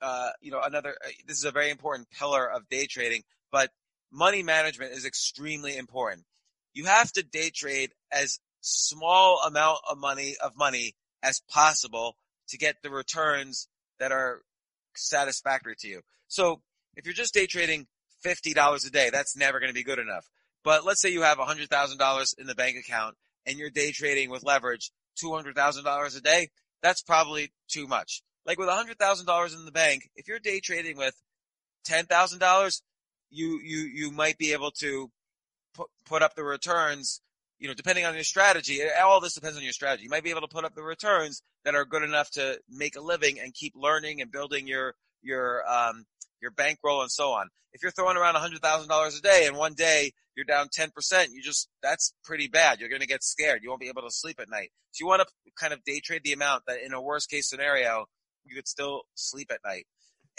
[0.00, 3.70] uh, you know, another, uh, this is a very important pillar of day trading, but
[4.12, 6.24] money management is extremely important.
[6.74, 12.16] You have to day trade as small amount of money of money as possible
[12.48, 13.68] to get the returns
[13.98, 14.42] that are
[14.94, 16.00] satisfactory to you.
[16.28, 16.60] So
[16.96, 17.86] if you're just day trading
[18.24, 20.28] $50 a day, that's never going to be good enough.
[20.64, 24.44] But let's say you have $100,000 in the bank account and you're day trading with
[24.44, 26.48] leverage $200,000 a day.
[26.82, 28.22] That's probably too much.
[28.46, 31.14] Like with $100,000 in the bank, if you're day trading with
[31.88, 32.82] $10,000,
[33.30, 35.10] you, you, you might be able to
[35.74, 37.20] put, put up the returns,
[37.58, 38.80] you know, depending on your strategy.
[39.02, 40.04] All this depends on your strategy.
[40.04, 42.96] You might be able to put up the returns that are good enough to make
[42.96, 46.04] a living and keep learning and building your, your, um,
[46.42, 47.48] your bankroll and so on.
[47.72, 50.90] If you're throwing around $100,000 a day and one day you're down 10%,
[51.32, 52.80] you just, that's pretty bad.
[52.80, 53.60] You're going to get scared.
[53.62, 54.70] You won't be able to sleep at night.
[54.90, 57.48] So you want to kind of day trade the amount that in a worst case
[57.48, 58.06] scenario,
[58.44, 59.86] you could still sleep at night.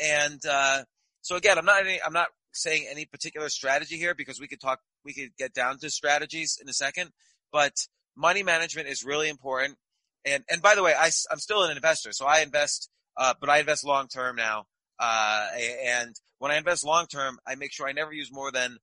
[0.04, 0.84] And, uh,
[1.22, 4.62] so again, I'm not any, I'm not saying any particular strategy here because we could
[4.62, 7.12] talk, we could get down to strategies in a second,
[7.52, 9.78] but money management is really important.
[10.26, 12.12] And, and by the way, I, I'm still an investor.
[12.12, 14.66] So I invest, uh, but I invest long term now.
[15.04, 15.48] Uh,
[15.86, 18.78] and when I invest long term, I make sure I never use more than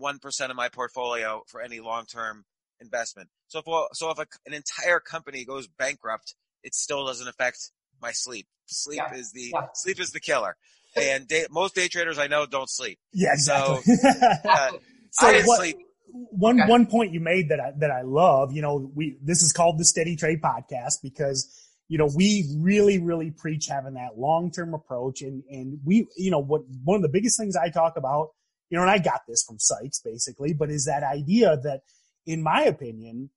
[0.00, 2.44] 1% of my portfolio for any long term
[2.80, 3.28] investment.
[3.48, 7.58] So if, so if a, an entire company goes bankrupt, it still doesn't affect
[8.00, 8.46] my sleep.
[8.66, 9.18] Sleep yeah.
[9.18, 9.66] is the, yeah.
[9.74, 10.56] sleep is the killer.
[10.96, 12.98] And day, most day traders I know don't sleep.
[13.12, 13.82] Yeah, exactly.
[13.82, 14.08] So,
[14.48, 14.70] uh,
[15.10, 15.76] so I didn't what, sleep.
[16.12, 16.70] One, okay.
[16.70, 19.78] one point you made that I, that I love, you know, we, this is called
[19.78, 21.59] the Steady Trade Podcast because
[21.90, 25.22] you know, we really, really preach having that long-term approach.
[25.22, 28.28] And, and we, you know, what, one of the biggest things I talk about,
[28.70, 31.80] you know, and I got this from Sykes basically, but is that idea that
[32.26, 33.30] in my opinion,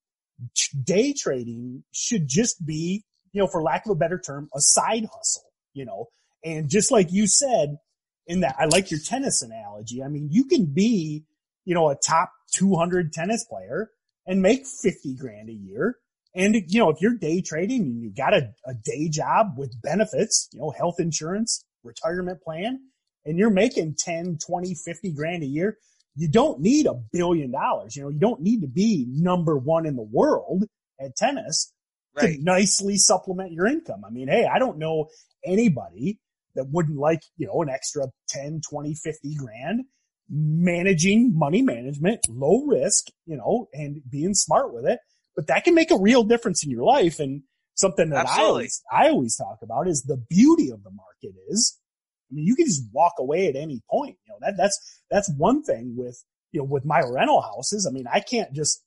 [0.84, 5.10] day trading should just be, you know, for lack of a better term, a side
[5.12, 6.10] hustle, you know,
[6.46, 7.78] and just like you said
[8.28, 10.04] in that, I like your tennis analogy.
[10.04, 11.24] I mean, you can be,
[11.66, 13.90] you know, a top 200 tennis player
[14.28, 15.98] and make 50 grand a year
[16.36, 19.80] and, you know, if you're day trading and you got a, a day job with
[19.82, 22.80] benefits, you know, health insurance, retirement plan,
[23.26, 25.78] and you're making 10, 20, 50 grand a year,
[26.16, 27.96] you don't need a billion dollars.
[27.96, 30.64] You know, you don't need to be number one in the world
[31.00, 31.72] at tennis
[32.16, 32.38] right.
[32.38, 34.04] to nicely supplement your income.
[34.06, 35.10] I mean, hey, I don't know
[35.46, 36.20] anybody
[36.56, 39.84] that wouldn't like, you know, an extra 10, 20, 50 grand
[40.30, 45.00] managing money management, low risk, you know, and being smart with it
[45.36, 47.20] but that can make a real difference in your life.
[47.20, 47.44] And
[47.76, 51.80] something that I always, I always talk about is the beauty of the market is,
[52.32, 54.18] I mean, you can just walk away at any point.
[54.26, 57.88] You know, that, that's, that's one thing with, you know, with my rental houses.
[57.90, 58.84] I mean, I can't just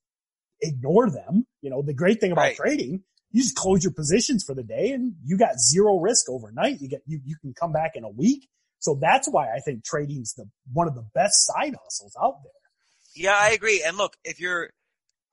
[0.60, 1.46] ignore them.
[1.62, 2.56] You know, the great thing about right.
[2.56, 6.80] trading, you just close your positions for the day and you got zero risk overnight.
[6.80, 8.48] You get, you, you can come back in a week.
[8.78, 12.52] So that's why I think trading's the, one of the best side hustles out there.
[13.14, 13.82] Yeah, I agree.
[13.84, 14.70] And look, if you're,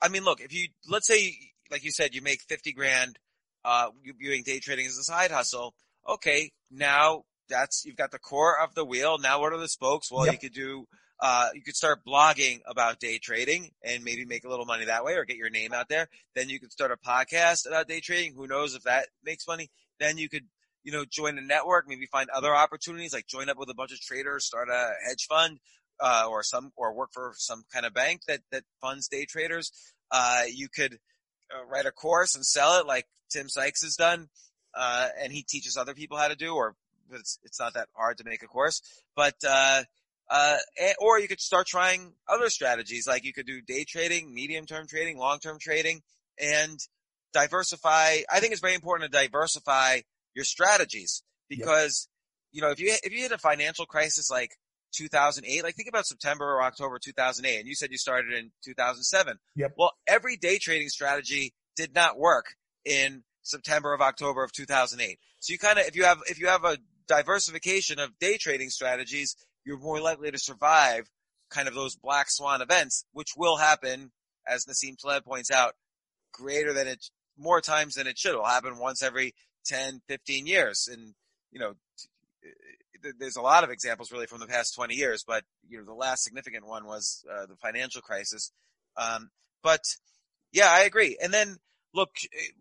[0.04, 1.34] I mean, look, if you, let's say,
[1.72, 3.18] like you said, you make 50 grand,
[3.64, 3.88] uh,
[4.20, 5.74] viewing day trading as a side hustle.
[6.08, 6.52] Okay.
[6.70, 9.18] Now that's, you've got the core of the wheel.
[9.18, 10.12] Now what are the spokes?
[10.12, 10.34] Well, yep.
[10.34, 10.86] you could do,
[11.22, 15.06] uh, you could start blogging about day trading and maybe make a little money that
[15.06, 16.10] way or get your name out there.
[16.36, 18.34] Then you could start a podcast about day trading.
[18.36, 19.72] Who knows if that makes money?
[20.02, 20.44] Then you could,
[20.84, 23.94] you know, join a network, maybe find other opportunities like join up with a bunch
[23.94, 25.60] of traders, start a hedge fund,
[26.00, 29.72] uh, or some, or work for some kind of bank that, that funds day traders.
[30.12, 31.00] Uh, you could
[31.54, 34.30] uh, write a course and sell it like Tim Sykes has done.
[34.76, 36.76] Uh, and he teaches other people how to do, or
[37.12, 38.82] it's, it's not that hard to make a course,
[39.16, 39.84] but, uh,
[40.32, 40.58] uh,
[41.00, 44.88] or you could start trying other strategies, like you could do day trading, medium term
[44.88, 46.02] trading, long term trading,
[46.40, 46.80] and
[47.34, 48.22] diversify.
[48.32, 50.00] I think it's very important to diversify
[50.34, 52.08] your strategies because,
[52.52, 52.58] yep.
[52.58, 54.58] you know, if you, if you hit a financial crisis like
[54.94, 55.64] 2008.
[55.64, 57.60] Like think about September or October 2008.
[57.60, 59.38] And you said you started in 2007.
[59.56, 59.74] Yep.
[59.78, 62.46] Well, every day trading strategy did not work
[62.86, 65.20] in September of October of 2008.
[65.40, 66.78] So you kind of, if you have, if you have a
[67.08, 71.10] diversification of day trading strategies, you're more likely to survive
[71.50, 74.12] kind of those black swan events, which will happen,
[74.48, 75.74] as Nassim Taleb points out,
[76.34, 77.06] greater than it,
[77.38, 78.34] more times than it should.
[78.34, 79.34] It'll happen once every
[79.66, 80.90] 10, 15 years.
[80.92, 81.14] And,
[81.52, 81.74] you know,
[83.20, 85.94] there's a lot of examples really from the past 20 years, but you know, the
[85.94, 88.52] last significant one was uh, the financial crisis.
[88.98, 89.30] Um,
[89.62, 89.82] but
[90.52, 91.18] yeah, I agree.
[91.22, 91.58] And then
[91.94, 92.10] look,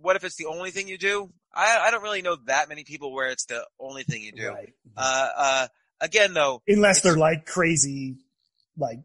[0.00, 1.30] what if it's the only thing you do?
[1.54, 4.48] I, I don't really know that many people where it's the only thing you do.
[4.48, 4.72] Right.
[4.96, 5.66] Uh, uh,
[6.00, 8.16] again though, unless they're like crazy,
[8.76, 9.00] like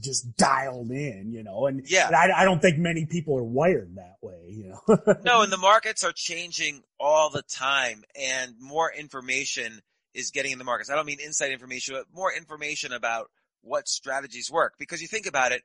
[0.00, 1.66] just dialed in, you know.
[1.66, 2.08] And, Yeah.
[2.08, 5.14] and I, I don't think many people are wired that way, you know.
[5.24, 9.80] no, and the markets are changing all the time and more information
[10.16, 10.90] is getting in the markets.
[10.90, 14.74] I don't mean inside information, but more information about what strategies work.
[14.78, 15.62] Because you think about it,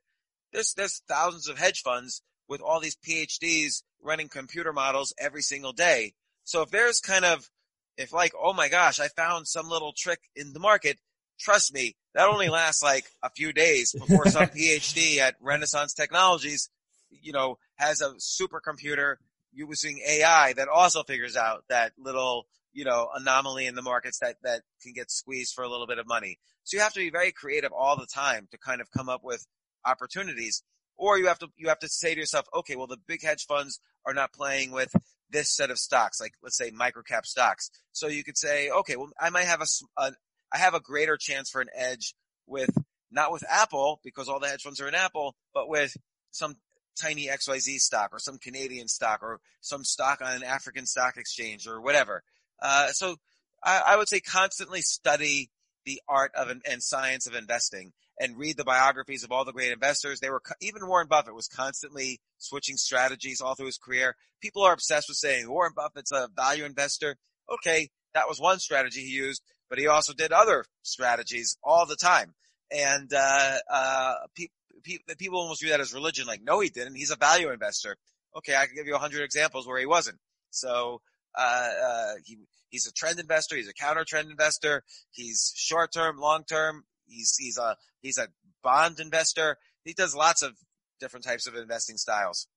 [0.51, 5.71] there's, there's thousands of hedge funds with all these PhDs running computer models every single
[5.71, 6.13] day.
[6.43, 7.49] So if there's kind of,
[7.97, 10.99] if like, oh my gosh, I found some little trick in the market,
[11.39, 16.69] trust me, that only lasts like a few days before some PhD at Renaissance Technologies,
[17.09, 19.15] you know, has a supercomputer
[19.53, 24.35] using AI that also figures out that little, you know, anomaly in the markets that,
[24.43, 26.37] that can get squeezed for a little bit of money.
[26.63, 29.21] So you have to be very creative all the time to kind of come up
[29.23, 29.45] with
[29.85, 30.63] opportunities.
[30.97, 33.45] Or you have to, you have to say to yourself, okay, well the big hedge
[33.47, 34.93] funds are not playing with
[35.29, 37.69] this set of stocks, like let's say microcap stocks.
[37.91, 40.13] So you could say, okay, well I might have a, a-
[40.53, 42.13] I have a greater chance for an edge
[42.45, 42.69] with,
[43.09, 45.95] not with Apple because all the hedge funds are in Apple, but with
[46.31, 46.55] some
[46.99, 51.67] tiny XYZ stock or some Canadian stock or some stock on an African stock exchange
[51.67, 52.21] or whatever.
[52.61, 53.15] Uh, so
[53.63, 55.49] I, I would say constantly study
[55.85, 59.71] the art of and science of investing and read the biographies of all the great
[59.71, 60.19] investors.
[60.19, 64.15] They were, even Warren Buffett was constantly switching strategies all through his career.
[64.41, 67.17] People are obsessed with saying Warren Buffett's a value investor.
[67.51, 67.89] Okay.
[68.13, 72.35] That was one strategy he used, but he also did other strategies all the time.
[72.71, 74.47] And, uh, uh, pe-
[74.83, 76.27] pe- people almost view that as religion.
[76.27, 76.95] Like, no, he didn't.
[76.95, 77.97] He's a value investor.
[78.37, 78.55] Okay.
[78.55, 80.19] I can give you a hundred examples where he wasn't.
[80.51, 81.01] So,
[81.37, 82.37] uh, uh, he,
[82.69, 83.55] he's a trend investor.
[83.55, 84.83] He's a counter trend investor.
[85.11, 86.83] He's short term, long term.
[87.05, 88.27] He's, he's a, he's a
[88.63, 89.57] bond investor.
[89.83, 90.53] He does lots of
[90.99, 92.47] different types of investing styles.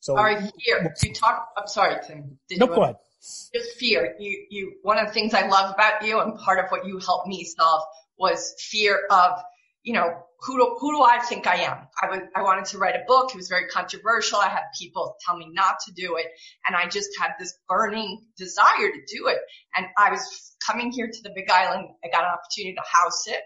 [0.00, 0.94] so All right, fear.
[1.02, 1.48] You talk.
[1.56, 2.38] I'm sorry, Tim.
[2.48, 2.96] Did no, go ahead.
[3.20, 4.16] just fear.
[4.18, 6.98] You, you, one of the things I love about you and part of what you
[6.98, 7.82] helped me solve
[8.18, 9.38] was fear of,
[9.82, 11.78] you know, who do, who do I think I am?
[12.02, 13.30] I was, I wanted to write a book.
[13.32, 14.38] It was very controversial.
[14.38, 16.26] I had people tell me not to do it.
[16.66, 19.38] And I just had this burning desire to do it.
[19.76, 21.88] And I was coming here to the Big Island.
[22.04, 23.42] I got an opportunity to house it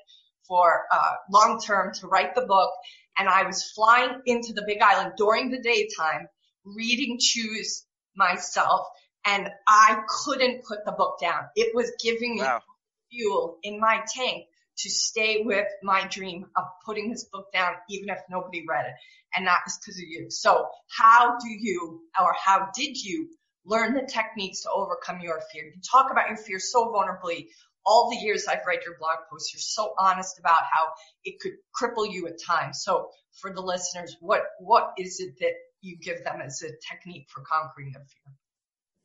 [0.47, 2.71] for, uh, long term to write the book.
[3.19, 6.29] And I was flying into the Big Island during the daytime,
[6.65, 8.87] reading Choose myself
[9.25, 11.45] and I couldn't put the book down.
[11.57, 12.63] It was giving me Wow.
[13.11, 14.45] fuel in my tank
[14.79, 18.95] to stay with my dream of putting this book down, even if nobody read it.
[19.37, 20.27] And that is because of you.
[20.31, 23.29] So how do you, or how did you
[23.65, 25.65] learn the techniques to overcome your fear?
[25.65, 27.47] You talk about your fear so vulnerably.
[27.87, 30.89] All the years I've read your blog posts, you're so honest about how
[31.25, 32.83] it could cripple you at times.
[32.83, 33.11] So
[33.41, 37.43] for the listeners, what, what is it that you give them as a technique for
[37.43, 38.35] conquering their fear?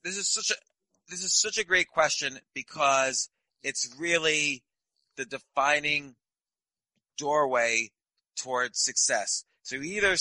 [0.04, 0.56] this is such a
[1.10, 3.30] this is such a great question because
[3.64, 4.64] it's really
[5.18, 6.16] the defining
[7.18, 7.92] doorway
[8.38, 9.44] towards success.
[9.64, 10.16] So either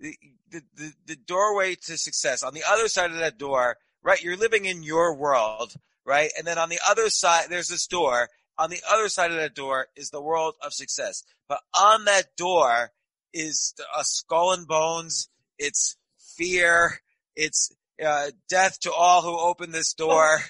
[0.00, 0.14] the,
[0.50, 4.22] the the doorway to success on the other side of that door, right?
[4.22, 6.30] You're living in your world, right?
[6.38, 8.28] And then on the other side, there's this door.
[8.56, 11.22] On the other side of that door is the world of success.
[11.48, 12.92] But on that door
[13.32, 15.28] is a skull and bones.
[15.58, 15.96] It's
[16.36, 17.00] fear.
[17.36, 17.72] It's
[18.04, 20.40] uh, death to all who open this door.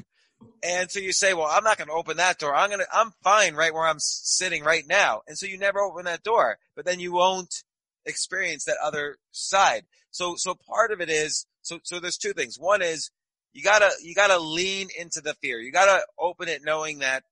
[0.63, 2.55] And so you say, well, I'm not going to open that door.
[2.55, 5.23] I'm going to, I'm fine right where I'm sitting right now.
[5.27, 7.63] And so you never open that door, but then you won't
[8.05, 9.85] experience that other side.
[10.11, 12.59] So, so part of it is, so, so there's two things.
[12.59, 13.11] One is
[13.53, 15.59] you gotta, you gotta lean into the fear.
[15.59, 17.25] You gotta open it knowing that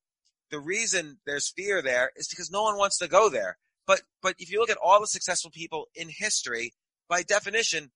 [0.51, 3.59] the reason there's fear there is because no one wants to go there.
[3.87, 6.75] But, but if you look at all the successful people in history,
[7.09, 7.91] by definition,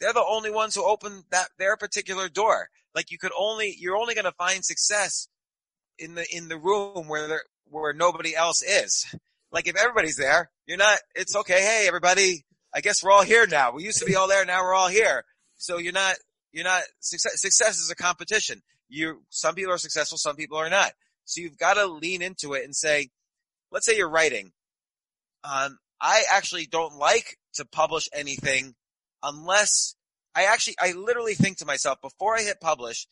[0.00, 2.68] they're the only ones who open that their particular door.
[2.94, 5.28] Like you could only you're only going to find success
[5.98, 9.06] in the in the room where there, where nobody else is.
[9.52, 10.98] Like if everybody's there, you're not.
[11.14, 11.60] It's okay.
[11.60, 12.44] Hey, everybody.
[12.74, 13.72] I guess we're all here now.
[13.72, 14.44] We used to be all there.
[14.44, 15.24] Now we're all here.
[15.56, 16.16] So you're not.
[16.52, 16.82] You're not.
[17.00, 18.62] Success, success is a competition.
[18.88, 19.22] You.
[19.30, 20.18] Some people are successful.
[20.18, 20.92] Some people are not.
[21.24, 23.08] So you've got to lean into it and say,
[23.72, 24.52] let's say you're writing.
[25.42, 28.74] Um, I actually don't like to publish anything
[29.22, 29.94] unless
[30.34, 33.06] I actually, I literally think to myself before I hit publish,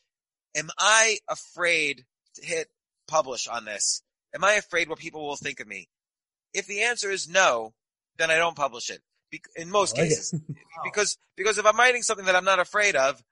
[0.55, 2.05] am I afraid
[2.36, 2.68] to hit
[3.09, 4.02] publish on this?
[4.34, 5.88] Am I afraid what people will think of me?
[6.52, 7.72] If the answer is no,
[8.18, 9.00] then I don't publish it.
[9.30, 10.34] Be- in most like cases,
[10.84, 13.22] because, because if I'm writing something that I'm not afraid of,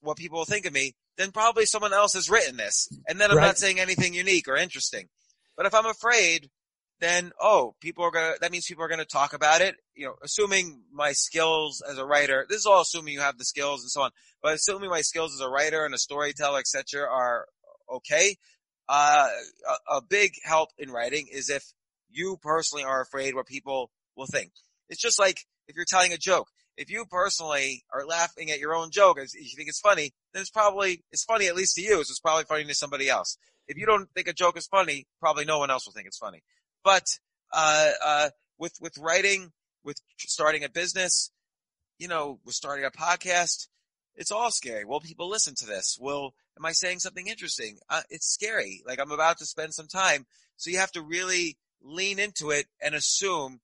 [0.00, 2.88] what people will think of me, then probably someone else has written this.
[3.08, 3.46] And then I'm Right.
[3.46, 5.08] not saying anything unique or interesting.
[5.56, 6.50] But if I'm afraid,
[7.00, 8.34] then oh, people are gonna.
[8.40, 9.76] That means people are gonna talk about it.
[9.94, 12.46] You know, assuming my skills as a writer.
[12.48, 14.10] This is all assuming you have the skills and so on.
[14.42, 17.46] But assuming my skills as a writer and a storyteller, etc., are
[17.92, 18.36] okay.
[18.88, 19.28] uh,
[19.68, 21.64] a, a big help in writing is if
[22.10, 24.52] you personally are afraid what people will think.
[24.88, 25.38] It's just like
[25.68, 26.48] if you're telling a joke.
[26.76, 30.42] If you personally are laughing at your own joke, as you think it's funny, then
[30.42, 33.36] it's probably, it's funny at least to you, so it's probably funny to somebody else.
[33.66, 36.18] If you don't think a joke is funny, probably no one else will think it's
[36.18, 36.40] funny.
[36.84, 37.04] But,
[37.52, 39.52] uh, uh, with, with writing,
[39.84, 41.30] with starting a business,
[41.98, 43.68] you know, with starting a podcast,
[44.16, 44.84] it's all scary.
[44.84, 45.96] Will people listen to this?
[46.00, 47.78] Will, am I saying something interesting?
[47.88, 48.82] Uh, it's scary.
[48.86, 50.26] Like I'm about to spend some time.
[50.56, 53.60] So you have to really lean into it and assume,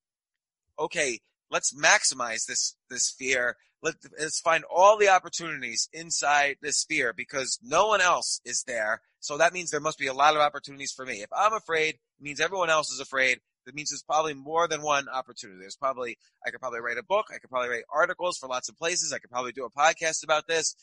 [0.79, 3.57] okay, let's maximize this, this fear.
[3.83, 9.03] Let, let's find all the opportunities inside this sphere because no one else is there.
[9.21, 11.23] So that means there must be a lot of opportunities for me.
[11.23, 13.39] If I'm afraid, means everyone else is afraid.
[13.67, 15.61] That means there's probably more than one opportunity.
[15.61, 17.27] There's probably, I could probably write a book.
[17.35, 19.13] I could probably write articles for lots of places.
[19.13, 20.75] I could probably do a podcast about this.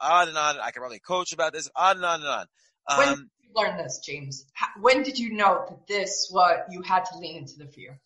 [0.00, 0.58] On and on.
[0.60, 1.70] I could probably coach about this.
[1.76, 2.46] On and on and on.
[2.88, 4.44] Um, when did you learn this, James?
[4.80, 8.00] When did you know that this what you had to lean into the fear?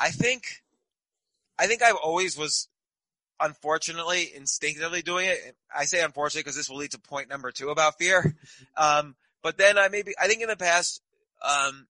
[0.00, 0.44] I think,
[1.58, 2.68] I think I've always was
[3.40, 5.56] unfortunately instinctively doing it.
[5.74, 8.36] I say unfortunately because this will lead to point number two about fear.
[8.76, 11.00] Um, but then I maybe, I think in the past,
[11.42, 11.86] um,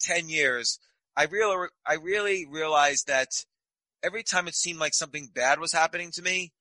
[0.00, 0.78] 10 years,
[1.16, 3.28] I really, I really realized that
[4.02, 6.52] every time it seemed like something bad was happening to me,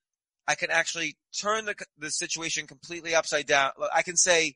[0.48, 3.72] I can actually turn the, the situation completely upside down.
[3.94, 4.56] I can say,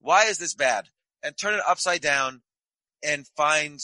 [0.00, 0.86] why is this bad?
[1.22, 2.42] And turn it upside down
[3.02, 3.78] and find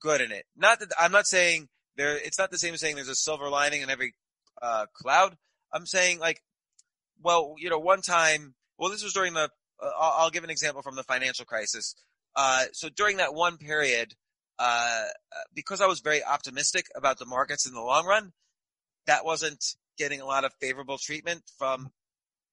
[0.00, 0.44] good in it.
[0.56, 3.48] Not that I'm not saying there, it's not the same as saying there's a silver
[3.48, 4.14] lining in every,
[4.60, 5.36] uh, cloud.
[5.72, 6.40] I'm saying like,
[7.22, 9.50] well, you know, one time, well, this was during the,
[9.82, 11.94] I'll, I'll give an example from the financial crisis.
[12.36, 14.14] Uh, so during that one period,
[14.58, 15.04] uh,
[15.54, 18.32] because I was very optimistic about the markets in the long run,
[19.06, 19.64] that wasn't
[19.98, 21.90] getting a lot of favorable treatment from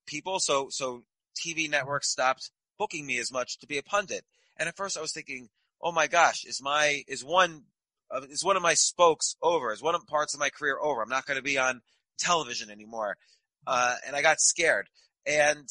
[0.05, 0.39] people.
[0.39, 1.03] So, so
[1.35, 4.23] TV networks stopped booking me as much to be a pundit.
[4.57, 5.49] And at first I was thinking,
[5.81, 7.63] oh my gosh, is my, is one,
[8.09, 9.71] uh, is one of my spokes over?
[9.71, 11.01] Is one of parts of my career over?
[11.01, 11.81] I'm not going to be on
[12.17, 13.17] television anymore.
[13.65, 14.87] Uh, and I got scared.
[15.25, 15.67] And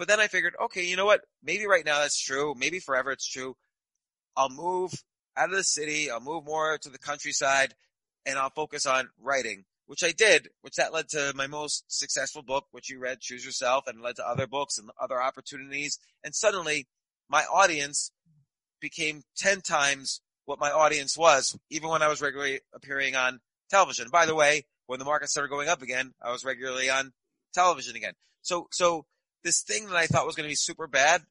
[0.00, 1.20] but then I figured, okay, you know what?
[1.42, 2.54] Maybe right now that's true.
[2.56, 3.54] Maybe forever it's true.
[4.34, 4.94] I'll move
[5.36, 6.10] out of the city.
[6.10, 7.74] I'll move more to the countryside
[8.24, 12.40] and I'll focus on writing, which I did, which that led to my most successful
[12.40, 15.98] book, which you read, Choose Yourself, and led to other books and other opportunities.
[16.24, 16.86] And suddenly
[17.28, 18.10] my audience
[18.80, 24.08] became 10 times what my audience was, even when I was regularly appearing on television.
[24.10, 27.12] By the way, when the market started going up again, I was regularly on
[27.52, 28.14] television again.
[28.40, 29.04] So, so
[29.44, 31.22] this thing that I thought was going to be super bad,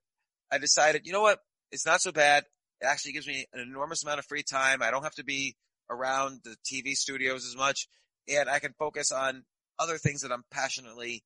[0.52, 1.40] I decided, you know what?
[1.72, 2.46] It's not so bad.
[2.82, 4.82] It actually gives me an enormous amount of free time.
[4.82, 5.56] I don't have to be
[5.90, 7.88] around the TV studios as much
[8.30, 9.44] and I can focus on
[9.78, 11.24] other things that I'm passionately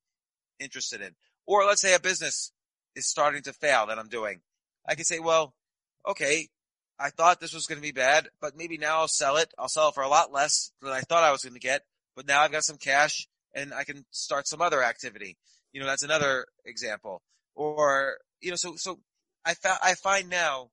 [0.58, 1.14] interested in.
[1.46, 2.52] Or let's say a business
[2.94, 4.40] is starting to fail that I'm doing.
[4.88, 5.54] I can say, well,
[6.08, 6.48] okay,
[6.98, 9.52] I thought this was going to be bad, but maybe now I'll sell it.
[9.58, 11.82] I'll sell it for a lot less than I thought I was going to get,
[12.14, 15.36] but now I've got some cash and I can start some other activity.
[15.74, 17.20] You know, that's another example.
[17.54, 19.00] Or, you know, so, so
[19.44, 20.70] I found, I find now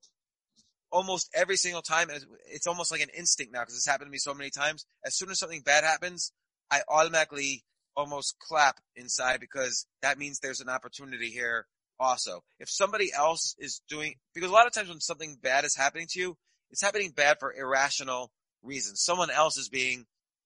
[0.91, 2.09] almost every single time,
[2.49, 4.85] it's almost like an instinct now because it's happened to me so many times.
[5.05, 6.31] As soon as something bad happens,
[6.69, 7.63] I automatically
[7.97, 11.65] almost clap inside because that means there's an opportunity here
[11.99, 12.43] also.
[12.59, 16.07] If somebody else is doing, because a lot of times when something bad is happening
[16.11, 16.37] to you,
[16.69, 18.31] it's happening bad for irrational
[18.63, 19.01] reasons.
[19.01, 20.05] Someone else is being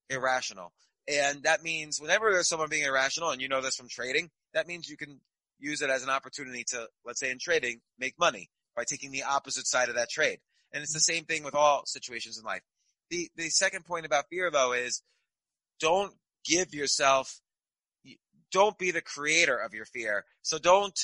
[0.10, 0.72] irrational.
[1.08, 4.68] And that means whenever there's someone being irrational, and you know this from trading, that
[4.68, 5.20] means you can
[5.60, 9.24] use it as an opportunity to, let's say in trading, make money by taking the
[9.24, 10.40] opposite side of that trade.
[10.74, 12.62] And it's the same thing with all situations in life.
[13.10, 15.04] The, the second point about fear though is
[15.80, 17.40] don't give yourself,
[18.52, 20.26] don't be the creator of your fear.
[20.42, 20.98] So don't,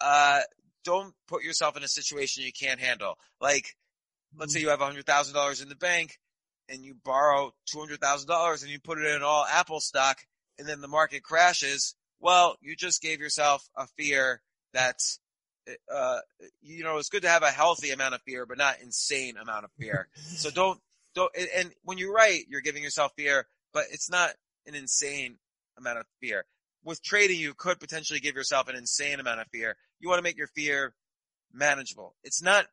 [0.00, 0.40] uh,
[0.84, 3.16] don't put yourself in a situation you can't handle.
[3.40, 3.76] Like,
[4.36, 6.18] let's say you have hundred thousand dollars in the bank
[6.68, 10.18] and you borrow two hundred thousand dollars and you put it in all Apple stock
[10.58, 14.40] and then the market crashes well, you just gave yourself a fear
[14.72, 15.18] that's,
[15.92, 16.20] uh,
[16.62, 19.64] you know, it's good to have a healthy amount of fear, but not insane amount
[19.64, 20.08] of fear.
[20.14, 20.80] so don't,
[21.14, 24.30] don't, and when you write, you're giving yourself fear, but it's not
[24.66, 25.36] an insane
[25.76, 26.44] amount of fear.
[26.84, 29.76] With trading, you could potentially give yourself an insane amount of fear.
[30.00, 30.94] You want to make your fear
[31.52, 32.14] manageable.
[32.22, 32.66] It's not,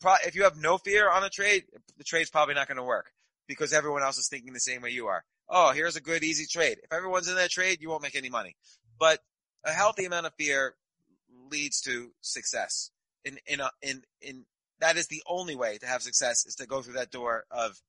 [0.00, 1.64] pro- if you have no fear on a trade,
[1.98, 3.12] the trade's probably not going to work
[3.46, 5.22] because everyone else is thinking the same way you are.
[5.48, 6.78] Oh, here's a good, easy trade.
[6.82, 8.56] If everyone's in that trade, you won't make any money.
[8.98, 9.20] But
[9.64, 10.74] a healthy amount of fear
[11.50, 12.90] leads to success.
[13.24, 14.44] In in a, in in
[14.80, 17.80] that is the only way to have success is to go through that door of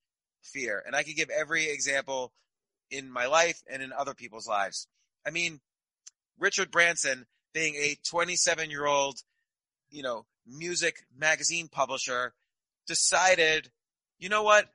[0.42, 0.84] fear.
[0.86, 2.32] And I could give every example
[2.90, 4.88] in my life and in other people's lives.
[5.26, 5.60] I mean,
[6.40, 9.20] Richard Branson being a 27 year old,
[9.90, 12.34] you know, music magazine publisher
[12.88, 13.70] decided,
[14.20, 14.68] you know what?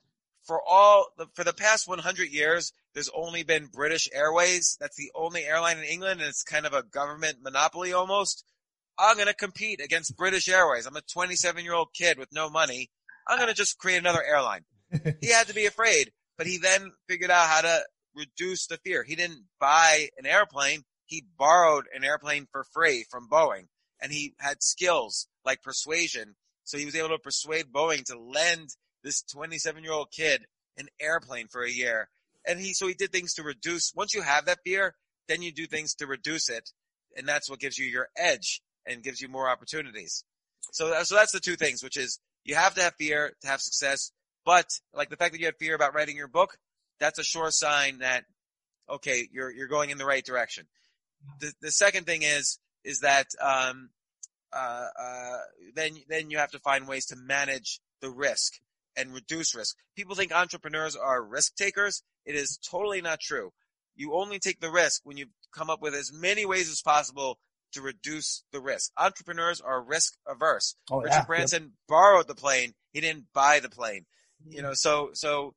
[0.44, 4.76] For all the, for the past 100 years, there's only been British Airways.
[4.80, 8.44] That's the only airline in England, and it's kind of a government monopoly almost.
[8.98, 10.86] I'm going to compete against British Airways.
[10.86, 12.90] I'm a 27 year old kid with no money.
[13.26, 14.64] I'm going to just create another airline.
[15.20, 17.82] he had to be afraid, but he then figured out how to
[18.14, 19.04] reduce the fear.
[19.04, 20.82] He didn't buy an airplane.
[21.06, 23.66] He borrowed an airplane for free from Boeing
[24.02, 26.34] and he had skills like persuasion.
[26.64, 28.70] So he was able to persuade Boeing to lend
[29.02, 30.46] this 27 year old kid
[30.78, 32.08] an airplane for a year.
[32.46, 34.94] And he, so he did things to reduce, once you have that fear,
[35.28, 36.70] then you do things to reduce it.
[37.16, 40.24] And that's what gives you your edge and gives you more opportunities.
[40.72, 43.60] So, so that's the two things, which is you have to have fear to have
[43.60, 44.12] success.
[44.44, 46.56] But like the fact that you have fear about writing your book,
[46.98, 48.24] that's a sure sign that,
[48.90, 50.66] okay, you're, you're going in the right direction.
[51.40, 53.90] The, the second thing is, is that, um,
[54.52, 55.38] uh, uh,
[55.74, 58.54] then, then you have to find ways to manage the risk
[58.96, 59.76] and reduce risk.
[59.96, 62.02] People think entrepreneurs are risk takers.
[62.24, 63.52] It is totally not true.
[63.94, 67.38] You only take the risk when you come up with as many ways as possible
[67.72, 68.90] to reduce the risk.
[68.98, 70.76] Entrepreneurs are risk averse.
[70.90, 71.24] Oh, Richard yeah.
[71.24, 71.70] Branson yep.
[71.88, 72.74] borrowed the plane.
[72.92, 74.04] He didn't buy the plane.
[74.46, 75.54] You know, so, so,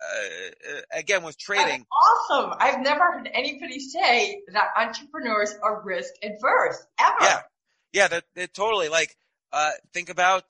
[0.00, 1.78] uh, again, with trading.
[1.78, 2.52] That's awesome.
[2.58, 7.16] I've never heard anybody say that entrepreneurs are risk adverse ever.
[7.20, 7.40] Yeah.
[7.92, 8.08] Yeah.
[8.08, 9.16] That, that totally like,
[9.52, 10.44] uh, think about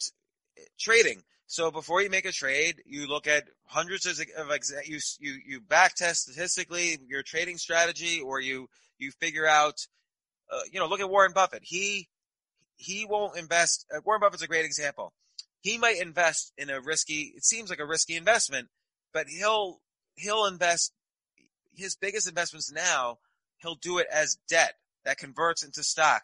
[0.81, 1.23] trading.
[1.47, 4.51] So before you make a trade, you look at hundreds of, of
[4.85, 8.69] you, you, you back test statistically your trading strategy or you,
[8.99, 9.75] you figure out,
[10.53, 11.63] uh, you know, look at Warren Buffett.
[11.63, 12.09] He,
[12.75, 13.87] he won't invest.
[13.95, 15.13] Uh, Warren Buffett's a great example.
[15.61, 18.69] He might invest in a risky, it seems like a risky investment,
[19.13, 19.81] but he'll,
[20.17, 20.93] he'll invest
[21.75, 23.19] his biggest investments now.
[23.59, 24.75] He'll do it as debt
[25.05, 26.23] that converts into stock.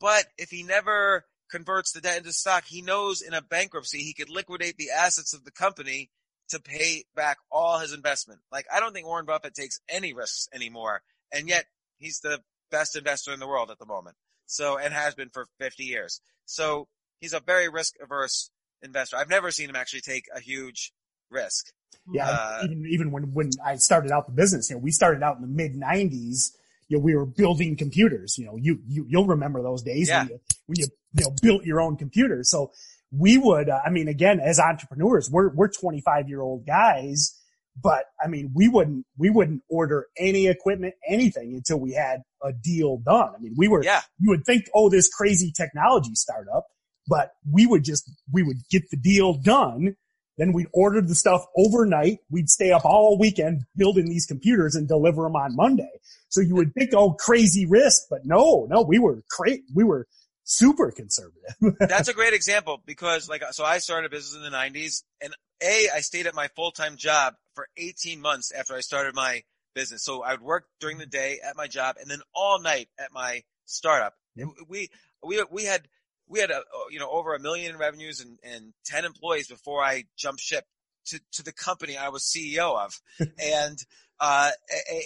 [0.00, 1.24] But if he never
[1.54, 5.32] converts the debt into stock, he knows in a bankruptcy he could liquidate the assets
[5.32, 6.10] of the company
[6.48, 8.40] to pay back all his investment.
[8.50, 11.02] Like I don't think Warren Buffett takes any risks anymore,
[11.32, 11.66] and yet
[11.98, 12.40] he's the
[12.70, 14.16] best investor in the world at the moment.
[14.46, 16.20] So and has been for 50 years.
[16.44, 16.88] So
[17.20, 18.50] he's a very risk averse
[18.82, 19.16] investor.
[19.16, 20.92] I've never seen him actually take a huge
[21.30, 21.66] risk.
[22.12, 25.22] Yeah, uh, even even when when I started out the business, you know, we started
[25.22, 26.50] out in the mid '90s.
[26.88, 28.36] You know, we were building computers.
[28.38, 30.20] You know, you you you'll remember those days yeah.
[30.20, 32.40] when you when you you know built your own computer.
[32.42, 32.72] So
[33.16, 37.38] we would, uh, I mean, again, as entrepreneurs, we're we're 25 year old guys,
[37.80, 42.52] but I mean, we wouldn't we wouldn't order any equipment, anything until we had a
[42.52, 43.30] deal done.
[43.36, 44.02] I mean, we were yeah.
[44.18, 46.64] you would think, oh, this crazy technology startup,
[47.08, 49.96] but we would just we would get the deal done
[50.38, 52.18] then we'd order the stuff overnight.
[52.30, 55.90] We'd stay up all weekend building these computers and deliver them on Monday.
[56.28, 59.62] So you would think, oh, crazy risk, but no, no, we were great.
[59.74, 60.06] We were
[60.42, 61.76] super conservative.
[61.78, 65.34] That's a great example because like, so I started a business in the nineties and
[65.62, 69.42] A, I stayed at my full-time job for 18 months after I started my
[69.74, 70.02] business.
[70.02, 73.12] So I would work during the day at my job and then all night at
[73.12, 74.14] my startup.
[74.36, 74.48] Yep.
[74.68, 74.88] We,
[75.22, 75.86] we, we had
[76.34, 79.82] we had a, you know over a million in revenues and, and 10 employees before
[79.82, 80.64] I jumped ship
[81.06, 83.00] to, to the company I was CEO of.
[83.38, 83.78] and,
[84.20, 84.50] uh,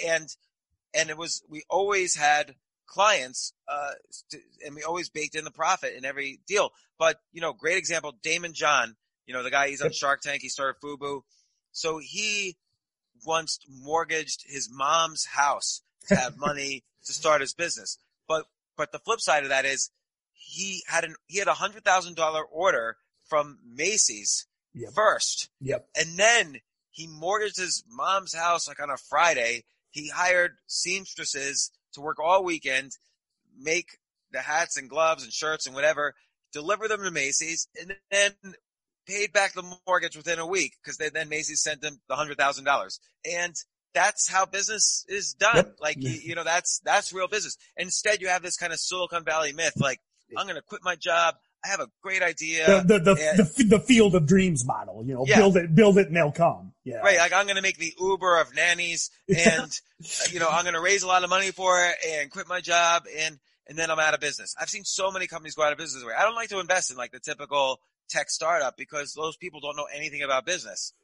[0.07, 0.29] and,
[0.95, 2.55] and it was, we always had
[2.87, 3.91] clients, uh,
[4.64, 6.70] and we always baked in the profit in every deal.
[6.99, 10.41] But, you know, great example, Daymond John, you know, the guy, he's on Shark Tank.
[10.41, 11.20] He started Fubu.
[11.72, 12.57] So he
[13.26, 17.99] once mortgaged his mom's house to have money to start his business.
[18.26, 19.91] But, but the flip side of that is
[20.59, 22.97] he had an he had a hundred thousand dollar order
[23.29, 24.93] from Macy's Yep.
[24.95, 25.89] first, yep.
[25.99, 29.65] and then he mortgaged his mom's house like on a Friday.
[29.91, 32.93] He hired seamstresses to work all weekend,
[33.59, 33.99] make
[34.31, 36.15] the hats and gloves and shirts and whatever,
[36.53, 38.33] deliver them to Macy's, and then
[39.07, 42.65] paid back the mortgage within a week because then Macy's sent him the hundred thousand
[42.65, 43.01] dollars.
[43.25, 43.55] And
[43.95, 45.57] that's how business is done.
[45.57, 45.77] Yep.
[45.81, 47.57] Like you, you know, that's that's real business.
[47.77, 49.99] Instead, you have this kind of Silicon Valley myth, like
[50.37, 51.37] I'm going to quit my job.
[51.64, 52.66] I have a great idea.
[52.83, 55.37] The, the, the, and- the, the field of dreams model, you know, Yeah.
[55.39, 56.72] build it, build it and they'll come.
[56.85, 56.99] Yeah.
[56.99, 60.62] Right, like I'm going to make the Uber of nannies, and uh, you know I'm
[60.64, 63.76] going to raise a lot of money for it, and quit my job, and and
[63.76, 64.55] then I'm out of business.
[64.59, 66.03] I've seen so many companies go out of business.
[66.05, 66.12] Way.
[66.18, 69.76] I don't like to invest in like the typical tech startup because those people don't
[69.76, 70.95] know anything about business.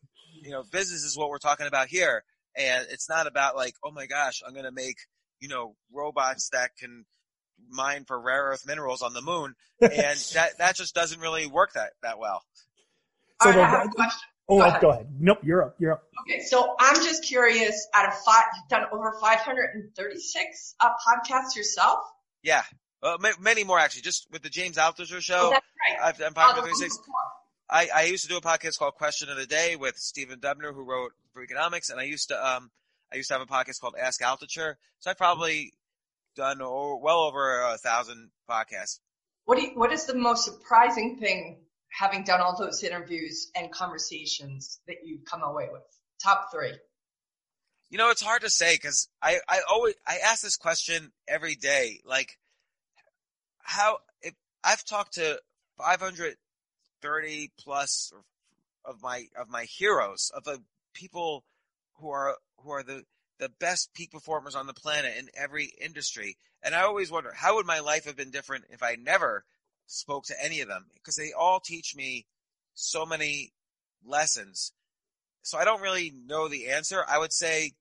[0.42, 2.24] You know, business is what we're talking about here,
[2.56, 4.96] and it's not about like, oh my gosh, I'm going to make
[5.40, 7.04] you know robots that can
[7.68, 11.72] mine for rare earth minerals on the moon, and that that just doesn't really work
[11.74, 12.42] that that well.
[13.42, 14.20] So All right, I have a question.
[14.48, 14.70] Oh, Go go ahead.
[14.72, 14.80] ahead.
[14.82, 15.06] go ahead.
[15.18, 15.38] Nope.
[15.42, 15.74] You're up.
[15.78, 16.02] You're up.
[16.28, 17.88] Okay, so I'm just curious.
[17.94, 21.98] Out of five, you've done over 536 uh, podcasts yourself.
[22.42, 22.62] Yeah,
[23.02, 24.02] Uh, ma- many more actually.
[24.02, 25.66] Just with the James Altucher show, Oh, that's
[25.98, 26.06] right.
[26.08, 26.98] I've done Oh, Podcast the one 36.
[26.98, 27.14] before.
[27.70, 30.74] I, I used to do a podcast called Question of the Day with Stephen Dubner,
[30.74, 32.70] who wrote Freakonomics, and I used to um
[33.12, 34.74] I used to have a podcast called Ask Altucher.
[34.98, 35.72] So I've probably
[36.34, 39.00] done o- well over a thousand podcasts.
[39.44, 41.60] What do you, what is the most surprising thing
[41.90, 45.82] having done all those interviews and conversations that you've come away with?
[46.22, 46.72] Top three.
[47.90, 51.54] You know, it's hard to say because I, I always, I ask this question every
[51.54, 52.00] day.
[52.04, 52.38] Like,
[53.58, 55.40] how, if I've talked to
[55.78, 58.12] 530 plus
[58.84, 60.62] of my, of my heroes, of the
[60.94, 61.44] people
[62.00, 63.04] who are, who are the,
[63.38, 66.36] the best peak performers on the planet in every industry.
[66.62, 69.44] And I always wonder, how would my life have been different if I never
[69.86, 70.86] spoke to any of them?
[70.94, 72.26] Because they all teach me
[72.74, 73.52] so many
[74.04, 74.72] lessons.
[75.42, 77.04] So I don't really know the answer.
[77.06, 77.72] I would say,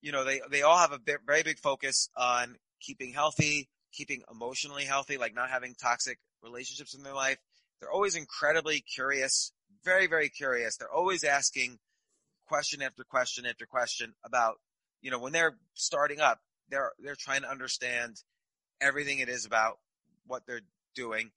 [0.00, 4.22] you know, they, they all have a bit, very big focus on keeping healthy, keeping
[4.30, 7.38] emotionally healthy, like not having toxic relationships in their life.
[7.80, 9.52] They're always incredibly curious,
[9.84, 10.76] very, very curious.
[10.76, 11.78] They're always asking
[12.50, 14.56] question after question after question about,
[15.02, 18.16] you know, when they're starting up, they're, they're trying to understand
[18.80, 19.78] everything it is about
[20.26, 21.30] what they're doing.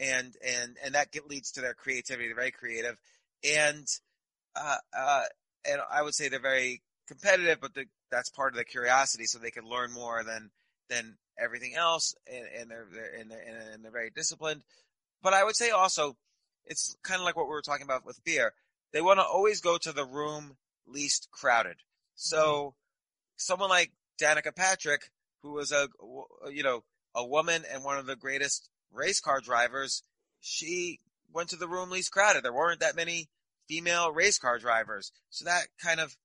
[0.00, 2.26] And, and, and that get, leads to their creativity.
[2.26, 2.96] They're very creative.
[3.44, 3.86] And,
[4.56, 5.22] uh, uh,
[5.70, 9.38] and I would say they're very competitive, but the, that's part of the curiosity so
[9.38, 10.50] they can learn more than,
[10.90, 12.14] than everything else.
[12.26, 14.62] And, and they're, they're, and they're, and they're very disciplined.
[15.22, 16.16] But I would say also,
[16.66, 18.52] it's kind of like what we were talking about with fear.
[18.92, 20.56] They want to always go to the room
[20.86, 21.76] least crowded.
[22.14, 22.68] So mm-hmm.
[23.36, 25.10] someone like Danica Patrick,
[25.42, 25.88] who was a,
[26.50, 26.84] you know,
[27.14, 30.02] a woman and one of the greatest race car drivers,
[30.40, 31.00] she
[31.32, 32.42] went to the room least crowded.
[32.42, 33.28] There weren't that many
[33.68, 35.12] female race car drivers.
[35.30, 36.16] So that kind of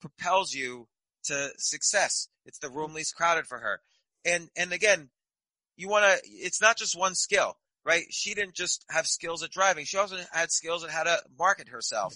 [0.00, 0.88] propels you
[1.24, 2.28] to success.
[2.46, 3.80] It's the room least crowded for her.
[4.24, 5.10] And, and again,
[5.76, 8.04] you want to, it's not just one skill, right?
[8.10, 9.84] She didn't just have skills at driving.
[9.84, 12.14] She also had skills at how to market herself.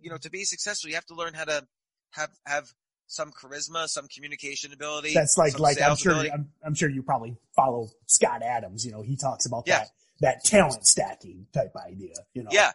[0.00, 1.66] You know, to be successful, you have to learn how to
[2.10, 2.68] have, have
[3.06, 5.14] some charisma, some communication ability.
[5.14, 6.14] That's like like I'm sure.
[6.14, 8.84] I'm, I'm sure you probably follow Scott Adams.
[8.84, 9.78] You know, he talks about Yeah.
[9.80, 9.88] that
[10.20, 12.14] that talent stacking type idea.
[12.34, 12.72] You know, Yeah.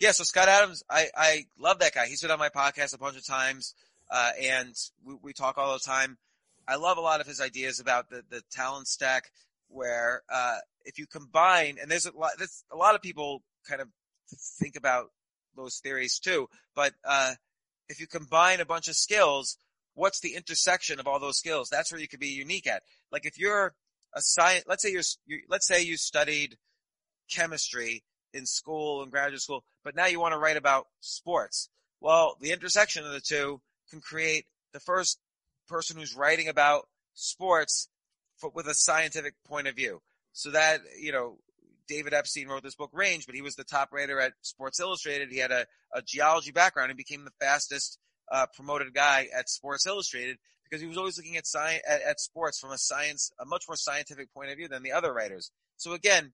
[0.00, 0.12] Yeah.
[0.12, 2.06] So Scott Adams, I, I love that guy.
[2.06, 3.74] He's been on my podcast a bunch of times.
[4.10, 4.74] Uh, and
[5.04, 6.16] we, we talk all the time.
[6.66, 9.30] I love a lot of his ideas about the, the talent stack
[9.68, 13.80] where, uh, if you combine, and there's a lot, there's a lot of people kind
[13.80, 13.88] of
[14.58, 15.10] think about
[15.56, 17.34] those theories too, but, uh,
[17.88, 19.56] if you combine a bunch of skills,
[19.94, 21.68] what's the intersection of all those skills?
[21.70, 22.82] That's where you could be unique at.
[23.10, 23.74] Like if you're
[24.14, 26.56] a science, let's say you're, you, let's say you studied
[27.30, 28.04] chemistry
[28.34, 31.70] in school and graduate school, but now you want to write about sports.
[32.00, 33.60] Well, the intersection of the two
[33.90, 35.18] can create the first
[35.66, 37.88] person who's writing about sports
[38.38, 40.00] for, with a scientific point of view.
[40.32, 41.38] So that, you know,
[41.88, 45.30] David Epstein wrote this book Range, but he was the top writer at Sports Illustrated.
[45.30, 47.98] He had a, a geology background and became the fastest
[48.30, 52.20] uh, promoted guy at Sports Illustrated because he was always looking at science at, at
[52.20, 55.50] sports from a science, a much more scientific point of view than the other writers.
[55.78, 56.32] So again,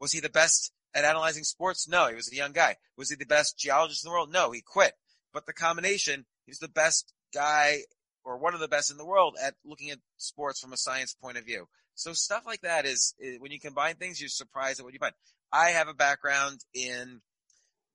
[0.00, 1.86] was he the best at analyzing sports?
[1.86, 2.76] No, he was a young guy.
[2.96, 4.32] Was he the best geologist in the world?
[4.32, 4.94] No, he quit.
[5.32, 7.82] But the combination, he was the best guy
[8.24, 11.14] or one of the best in the world at looking at sports from a science
[11.14, 11.66] point of view.
[11.94, 14.98] So stuff like that is, is when you combine things, you're surprised at what you
[14.98, 15.14] find.
[15.52, 17.20] I have a background in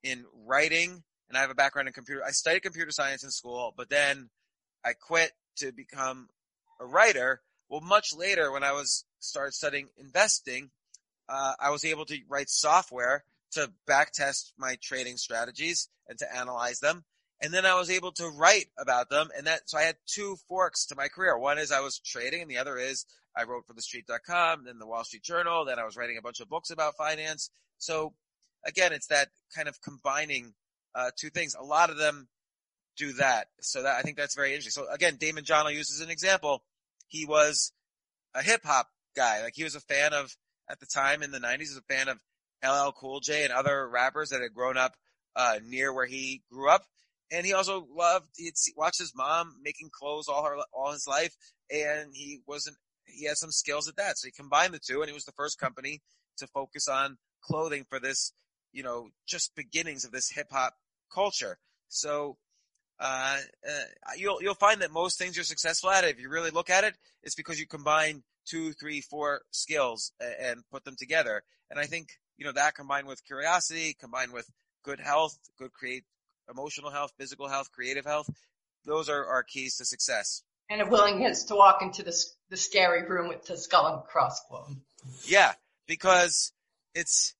[0.04, 2.24] in writing and I have a background in computer.
[2.24, 4.30] I studied computer science in school, but then
[4.86, 6.30] I quit to become
[6.80, 7.42] a writer.
[7.70, 10.70] Well, much later when I was started studying investing,
[11.28, 16.80] uh, I was able to write software to backtest my trading strategies and to analyze
[16.80, 17.04] them.
[17.42, 19.30] And then I was able to write about them.
[19.38, 21.38] And that, so I had two forks to my career.
[21.38, 24.80] One is I was trading and the other is I wrote for the street.com, then
[24.80, 27.52] the Wall Street Journal, then I was writing a bunch of books about finance.
[27.78, 28.14] So
[28.66, 30.54] again, it's that kind of combining,
[30.96, 31.54] uh, two things.
[31.54, 32.28] A lot of them
[32.98, 33.50] do that.
[33.62, 34.84] So that, I think that's very interesting.
[34.84, 36.64] So again, Daymond John I'll use as an example.
[37.08, 37.72] He was
[38.34, 39.44] a hip hop guy.
[39.44, 40.36] Like he was a fan of,
[40.70, 42.20] at the time in the nineties, was a fan of
[42.64, 44.96] LL Cool J and other rappers that had grown up,
[45.36, 46.84] uh, near where he grew up.
[47.32, 51.36] And he also loved, he'd watched his mom making clothes all her, all his life.
[51.72, 54.18] And he wasn't, he had some skills at that.
[54.18, 56.02] So he combined the two and he was the first company
[56.38, 58.34] to focus on clothing for this,
[58.72, 60.74] you know, just beginnings of this hip hop
[61.14, 61.58] culture.
[61.90, 62.38] So,
[63.00, 66.70] uh, uh, you'll, you'll find that most things you're successful at, if you really look
[66.70, 71.44] at it, it's because you combine two, three, four skills and, and put them together.
[71.70, 74.50] And I think, you know, that combined with curiosity, combined with
[74.84, 76.06] good health, good create
[76.50, 78.30] emotional health, physical health, creative health,
[78.86, 80.44] those are, our keys to success.
[80.70, 82.16] And a willingness to walk into the,
[82.50, 84.80] the scary room with the skull and crossbones.
[85.26, 85.54] Yeah,
[85.88, 86.52] because
[86.94, 87.36] it's,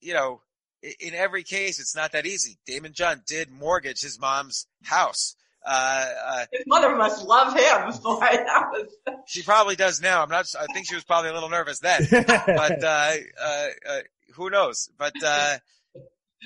[0.00, 0.40] you know,
[0.82, 2.58] in every case, it's not that easy.
[2.68, 5.34] Daymond John did mortgage his mom's house.
[5.64, 8.00] Uh, uh, his mother must love him.
[8.02, 8.88] Boy, that was.
[9.26, 10.22] She probably does now.
[10.22, 10.46] I'm not.
[10.58, 13.12] I think she was probably a little nervous then, but uh,
[13.42, 13.98] uh, uh,
[14.34, 14.88] who knows?
[14.96, 15.58] But uh,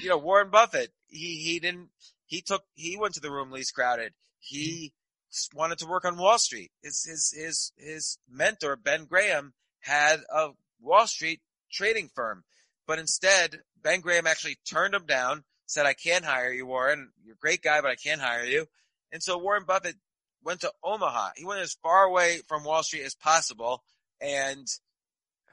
[0.03, 1.91] you know, Warren Buffett, he he didn't.
[2.27, 2.65] He took.
[2.75, 4.15] He went to the room least crowded.
[4.41, 4.93] He
[5.33, 5.59] mm-hmm.
[5.59, 6.73] wanted to work on Wall Street.
[6.83, 10.51] His his his his mentor Ben Graham had a
[10.81, 11.41] Wall Street
[11.71, 12.45] trading firm,
[12.87, 15.45] but instead Ben Graham actually turned him down.
[15.67, 17.13] Said, "I can't hire you, Warren.
[17.25, 18.67] You're a great guy, but I can't hire you."
[19.13, 19.97] And so Warren Buffett
[20.43, 21.31] went to Omaha.
[21.37, 23.85] He went as far away from Wall Street as possible
[24.21, 24.67] and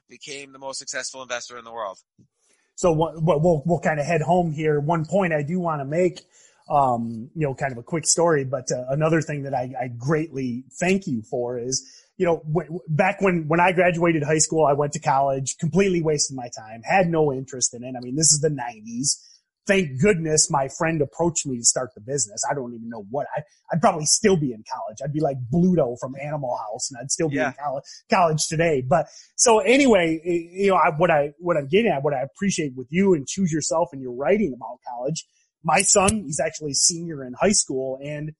[0.09, 1.99] became the most successful investor in the world.
[2.79, 4.79] So we'll, we'll, we'll kind of head home here.
[4.79, 6.21] One point I do want to make,
[6.69, 9.87] um, you know, kind of a quick story, but uh, another thing that I, I
[9.89, 14.65] greatly thank you for is, you know, w- back when, when I graduated high school,
[14.65, 17.95] I went to college, completely wasted my time, had no interest in it.
[17.97, 19.28] I mean, this is the nineties
[19.69, 22.41] thank goodness my friend approached me to start the business.
[22.49, 23.41] I don't even know what I,
[23.71, 24.97] I'd probably still be in college.
[25.03, 27.49] I'd be like Bluto from Animal House and I'd still be yeah.
[27.49, 28.81] in college, college today.
[28.81, 29.05] But
[29.35, 32.87] so anyway, you know, I, what I, what I'm getting at, what I appreciate with
[32.89, 35.27] you and choose yourself and your writing about college.
[35.63, 38.31] My son, he's actually a senior in high school and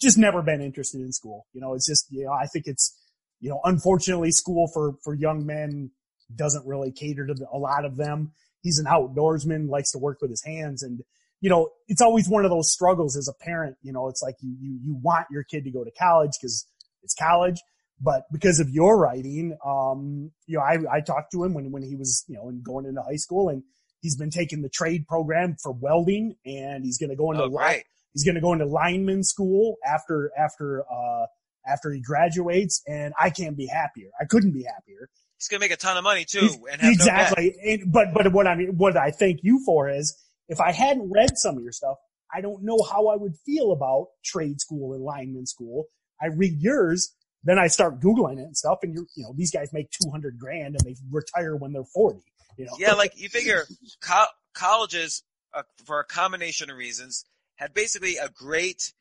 [0.00, 1.46] just never been interested in school.
[1.52, 2.96] You know, it's just, you know, I think it's,
[3.40, 5.90] you know, unfortunately school for, for young men
[6.36, 8.32] doesn't really cater to a lot of them
[8.68, 10.82] he's an outdoorsman, likes to work with his hands.
[10.82, 11.00] And,
[11.40, 13.78] you know, it's always one of those struggles as a parent.
[13.82, 16.66] You know, it's like you, you, you want your kid to go to college because
[17.02, 17.58] it's college.
[17.98, 21.82] But because of your writing, um, you know, I, I talked to him when, when
[21.82, 23.62] he was, you know, and going into high school and
[24.02, 27.50] he's been taking the trade program for welding and he's going to go into, oh,
[27.50, 27.84] right.
[28.12, 31.26] he's going to go into lineman school after, after, uh,
[31.66, 34.10] after he graduates and I can't be happier.
[34.20, 35.08] I couldn't be happier
[35.38, 36.48] he's going to make a ton of money too.
[36.70, 37.54] And exactly.
[37.56, 40.16] No and, but, but what I mean, what I thank you for is
[40.48, 41.96] if I hadn't read some of your stuff,
[42.34, 45.86] I don't know how I would feel about trade school and lineman school.
[46.20, 47.14] I read yours,
[47.44, 48.78] then I start Googling it and stuff.
[48.82, 52.18] And you're, you know, these guys make 200 grand and they retire when they're 40,
[52.56, 52.72] you know?
[52.78, 52.94] Yeah.
[52.94, 53.64] Like you figure
[54.02, 55.22] co- colleges
[55.54, 57.24] uh, for a combination of reasons
[57.56, 58.92] had basically a great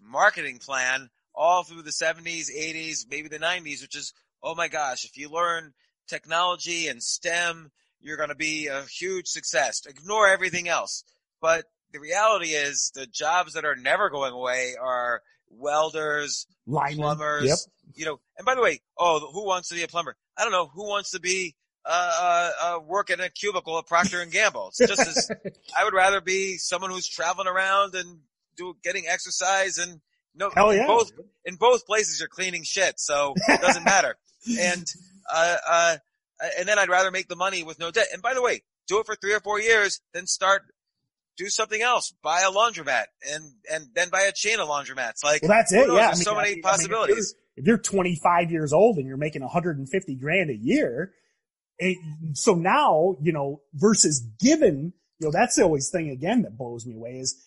[0.00, 4.12] marketing plan all through the 70s, 80s, maybe the 90s, which is
[4.42, 5.72] oh my gosh, if you learn
[6.08, 7.70] technology and STEM,
[8.00, 9.82] you're going to be a huge success.
[9.86, 11.04] Ignore everything else.
[11.40, 16.98] But the reality is the jobs that are never going away are welders, Lineman.
[16.98, 17.58] plumbers, yep.
[17.94, 20.16] you know, and by the way, oh, who wants to be a plumber?
[20.36, 20.66] I don't know.
[20.74, 21.90] Who wants to be, uh,
[22.20, 24.68] uh, uh work in a cubicle at Procter and Gamble?
[24.68, 25.30] It's just as,
[25.78, 28.20] I would rather be someone who's traveling around and
[28.56, 30.00] do, getting exercise and
[30.34, 30.86] no, Hell yeah.
[30.86, 31.12] both,
[31.44, 32.98] in both places you're cleaning shit.
[32.98, 34.16] So it doesn't matter
[34.58, 34.86] and
[35.32, 35.96] uh, uh,
[36.58, 38.08] and then I'd rather make the money with no debt.
[38.12, 40.62] And by the way, do it for three or four years, then start
[41.36, 42.12] do something else.
[42.22, 45.24] Buy a laundromat and and then buy a chain of laundromats.
[45.24, 45.86] Like well, that's it.
[45.88, 47.34] Yeah, I mean, so many I mean, possibilities.
[47.56, 51.12] if, you're, if, you're, 25 years old and you're making 150 grand a year,
[51.78, 51.98] it,
[52.34, 56.86] so now you know versus given, you know that's the always thing again that blows
[56.86, 57.42] me away is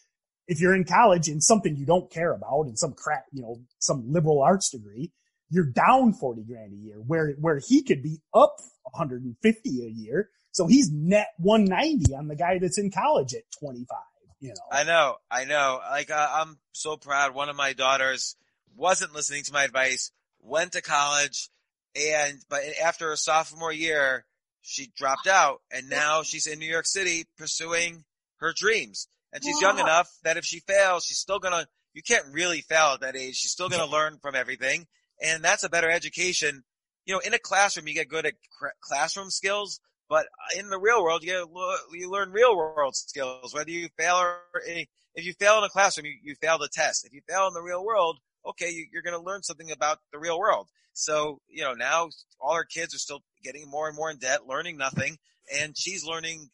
[0.48, 3.60] if you're in college in something you don't care about in some crap, you know,
[3.80, 5.12] some liberal arts degree,
[5.56, 10.30] you're down 40 grand a year where, where he could be up 150 a year.
[10.52, 13.98] So he's net 190 on the guy that's in college at 25,
[14.42, 14.56] you know.
[14.72, 15.80] I know, I know.
[15.90, 17.34] Like, uh, I'm so proud.
[17.34, 18.36] One of my daughters
[18.76, 21.50] wasn't listening to my advice, went to college
[21.96, 24.26] and, but after her sophomore year,
[24.62, 28.04] she dropped out and now she's in New York City pursuing
[28.38, 29.08] her dreams.
[29.32, 32.92] And she's young enough that if she fails, she's still gonna, you can't really fail
[32.94, 33.36] at that age.
[33.36, 34.88] She's still gonna learn from everything
[35.22, 36.64] and that's a better education.
[37.06, 38.34] You know, in a classroom, you get good at
[38.82, 40.26] classroom skills, but
[40.58, 43.54] in the real world, you get, you learn real world skills.
[43.54, 44.86] Whether you fail or eh,
[45.16, 47.06] if you fail in a classroom, you, you fail the test.
[47.06, 50.00] If you fail in the real world, okay, you, you're going to learn something about
[50.12, 50.68] the real world.
[50.94, 52.10] So, you know, now
[52.40, 55.18] all our kids are still getting more and more in debt, learning nothing,
[55.62, 56.50] and she's learning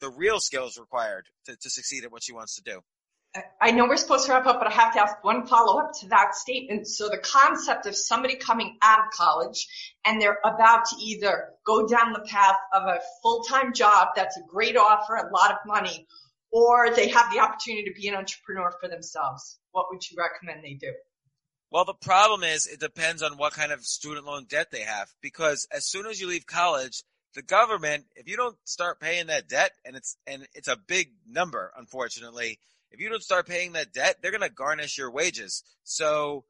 [0.00, 2.80] the real skills required to, to succeed at what she wants to do.
[3.60, 5.92] I know we're supposed to wrap up, but I have to ask one follow up
[6.00, 6.86] to that statement.
[6.86, 9.66] So the concept of somebody coming out of college
[10.04, 14.36] and they're about to either go down the path of a full time job that's
[14.36, 16.06] a great offer, a lot of money,
[16.52, 19.58] or they have the opportunity to be an entrepreneur for themselves.
[19.72, 20.92] What would you recommend they do?
[21.72, 25.08] Well, the problem is it depends on what kind of student loan debt they have
[25.20, 27.02] because as soon as you leave college,
[27.34, 31.10] the government, if you don't start paying that debt and it's, and it's a big
[31.26, 32.60] number, unfortunately,
[32.94, 35.64] if you don't start paying that debt, they're going to garnish your wages.
[35.82, 36.44] So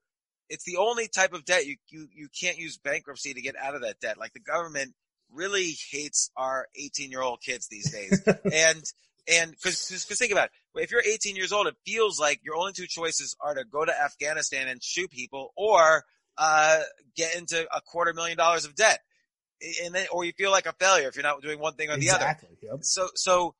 [0.50, 3.74] it's the only type of debt you, you, you can't use bankruptcy to get out
[3.74, 4.18] of that debt.
[4.18, 4.92] Like the government
[5.32, 8.22] really hates our 18 year old kids these days.
[8.52, 8.84] and,
[9.26, 10.82] and cause, cause think about it.
[10.82, 13.82] If you're 18 years old, it feels like your only two choices are to go
[13.82, 16.04] to Afghanistan and shoot people or,
[16.36, 16.80] uh,
[17.16, 19.00] get into a quarter million dollars of debt.
[19.82, 21.96] And then, or you feel like a failure if you're not doing one thing or
[21.96, 22.50] the exactly.
[22.60, 22.74] other.
[22.74, 22.84] Yep.
[22.84, 23.54] So, so,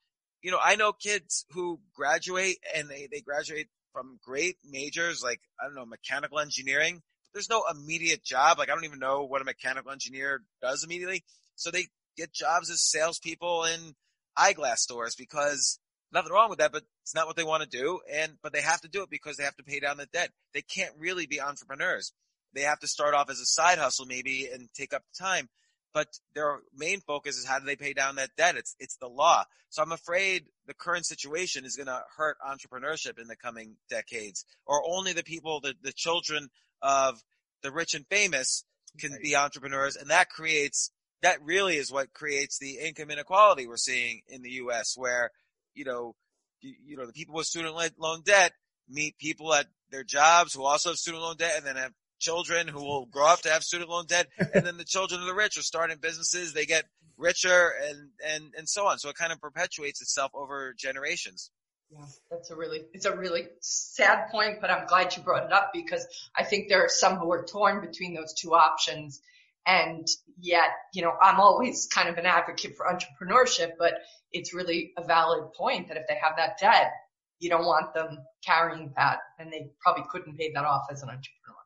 [0.44, 5.40] you know, I know kids who graduate and they, they graduate from great majors like,
[5.58, 7.00] I don't know, mechanical engineering.
[7.32, 8.58] There's no immediate job.
[8.58, 11.24] Like I don't even know what a mechanical engineer does immediately.
[11.56, 11.86] So they
[12.18, 13.94] get jobs as salespeople in
[14.36, 15.78] eyeglass stores because
[16.12, 18.00] nothing wrong with that, but it's not what they want to do.
[18.12, 20.28] And, but they have to do it because they have to pay down the debt.
[20.52, 22.12] They can't really be entrepreneurs.
[22.52, 25.48] They have to start off as a side hustle maybe and take up time.
[25.94, 28.56] But their main focus is how do they pay down that debt?
[28.56, 29.44] It's, it's the law.
[29.70, 34.44] So I'm afraid the current situation is going to hurt entrepreneurship in the coming decades
[34.66, 36.48] or only the people, the, the children
[36.82, 37.22] of
[37.62, 38.64] the rich and famous
[38.98, 39.22] can Right.
[39.22, 39.96] be entrepreneurs.
[39.96, 40.90] And that creates,
[41.22, 44.94] that really is what creates the income inequality we're seeing in the U.S.
[44.96, 45.30] where,
[45.74, 46.14] you know,
[46.60, 48.52] you, you know, the people with student loan debt
[48.88, 51.92] meet people at their jobs who also have student loan debt and then have
[52.24, 54.26] children who will grow up to have student loan debt.
[54.38, 56.52] And then the children of the rich are starting businesses.
[56.54, 56.84] They get
[57.18, 58.98] richer and, and, and so on.
[58.98, 61.50] So it kind of perpetuates itself over generations.
[61.90, 65.52] Yeah, that's a really, it's a really sad point, but I'm glad you brought it
[65.52, 66.06] up because
[66.36, 69.20] I think there are some who are torn between those two options.
[69.66, 70.06] And
[70.38, 73.94] yet, you know, I'm always kind of an advocate for entrepreneurship, but
[74.32, 76.92] it's really a valid point that if they have that debt,
[77.38, 81.08] you don't want them carrying that and they probably couldn't pay that off as an
[81.10, 81.63] entrepreneur.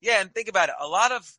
[0.00, 0.20] Yeah.
[0.20, 0.74] And think about it.
[0.80, 1.30] A lot of,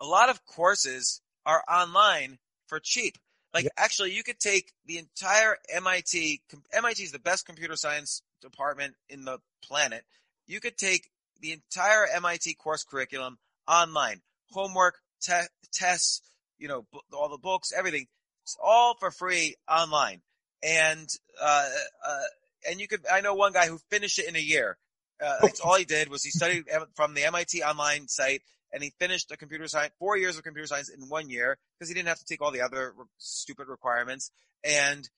[0.00, 3.16] a lot of courses are online for cheap.
[3.54, 3.70] Like Yeah.
[3.78, 6.42] actually you could take the entire MIT,
[6.72, 10.04] MIT is the best computer science department in the planet.
[10.46, 16.22] You could take the entire MIT course curriculum online, homework, te- tests,
[16.58, 18.06] you know, bu- all the books, everything.
[18.44, 20.22] It's all for free online.
[20.62, 21.08] And,
[21.40, 21.68] uh,
[22.06, 22.22] uh,
[22.68, 24.76] and you could, I know one guy who finished it in a year.
[25.24, 26.64] Uh, that's all he did was he studied
[26.94, 28.42] from the MIT online site
[28.72, 31.88] and he finished a computer science, four years of computer science in one year because
[31.88, 34.30] he didn't have to take all the other re- stupid requirements.
[34.62, 35.08] And,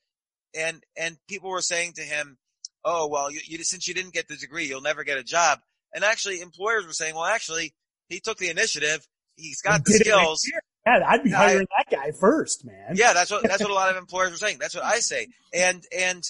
[0.56, 2.38] and, and people were saying to him,
[2.84, 5.58] Oh, well, you, you, since you didn't get the degree, you'll never get a job.
[5.94, 7.74] And actually employers were saying, well, actually,
[8.08, 9.06] he took the initiative.
[9.36, 10.42] He's got the it next skills.
[10.86, 12.94] Yeah, I'd be I- hiring that guy first, man.
[12.94, 14.58] Yeah, that's what that's what a lot of employers were saying.
[14.60, 15.28] That's what I say.
[15.52, 16.22] And and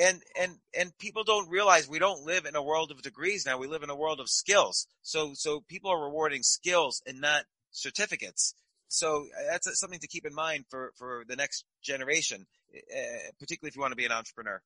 [0.00, 3.58] and and and people don't realize we don't live in a world of degrees now.
[3.58, 4.86] We live in a world of skills.
[5.02, 8.54] So so people are rewarding skills and not certificates.
[8.88, 13.68] So uh, that's something to keep in mind for for the next generation, uh, particularly
[13.68, 14.62] if you want to be an entrepreneur.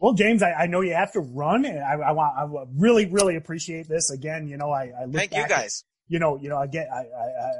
[0.00, 3.06] Well, James, I, I know you have to run, and I, I want I really
[3.06, 4.10] really appreciate this.
[4.10, 5.84] Again, you know, I, I look Thank you back at- guys.
[6.08, 7.50] you know, you know, again, I, I, I,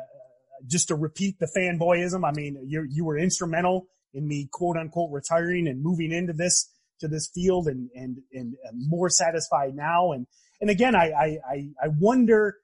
[0.66, 2.26] just to repeat the fanboyism.
[2.26, 6.68] I mean, you you were instrumental in me quote unquote retiring and moving into this
[7.02, 10.12] to this field, and and and more satisfied now.
[10.12, 10.26] And
[10.60, 12.56] and again, I I I, I wonder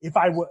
[0.00, 0.48] if I would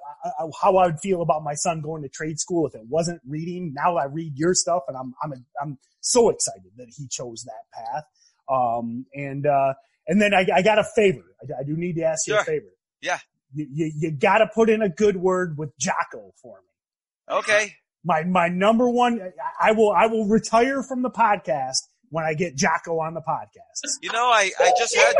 [0.61, 3.73] how I would feel about my son going to trade school if it wasn't reading.
[3.73, 7.45] Now I read your stuff, and I'm I'm a, I'm so excited that he chose
[7.45, 8.03] that path.
[8.49, 9.73] Um, and uh,
[10.07, 11.23] and then I, I got a favor.
[11.41, 12.73] I, I do need to ask you a favor.
[13.01, 13.19] Yeah.
[13.53, 17.37] You, you, you got to put in a good word with Jocko for me.
[17.37, 17.73] Okay.
[18.03, 19.19] My my number one.
[19.61, 23.81] I will I will retire from the podcast when I get Jocko on the podcast.
[24.01, 25.15] You know, I I just had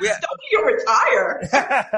[0.00, 1.42] we Don't you retire.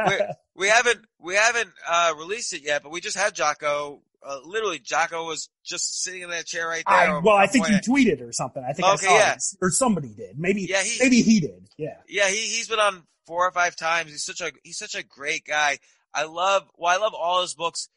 [0.57, 4.01] we, we haven't we haven't uh released it yet, but we just had Jocko.
[4.27, 6.97] Uh, literally, Jocko was just sitting in that chair right there.
[7.17, 8.65] I, well, I think you pointing- tweeted or something.
[8.67, 9.33] I think I Okay, saw yeah.
[9.35, 10.39] it, or somebody did.
[10.39, 11.69] Maybe Yeah, he- maybe he did.
[11.77, 11.97] Yeah.
[12.09, 14.11] Yeah, he he's been on four or five times.
[14.11, 15.79] He's such a he's such a great guy.
[16.15, 17.89] I love well, I love all his books,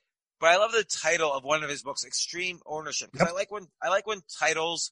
[0.41, 3.33] but I love the title of one of his books, Extreme Ownership, because Yep.
[3.33, 4.91] I like when I like when titles.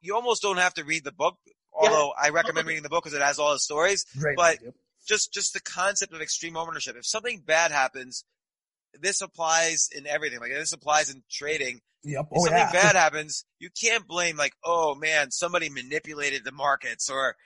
[0.00, 1.36] You almost don't have to read the book,
[1.72, 4.04] although I recommend reading the book because it has all the stories.
[4.18, 4.36] Great.
[4.36, 4.74] But- Yep.
[5.06, 6.96] Just just the concept of extreme ownership.
[6.96, 8.24] If something bad happens,
[9.00, 10.40] this applies in everything.
[10.40, 11.80] Like this applies in trading.
[12.02, 12.22] Yep.
[12.22, 12.72] If Oh something yeah.
[12.72, 17.36] bad happens, you can't blame like, oh man, somebody manipulated the markets or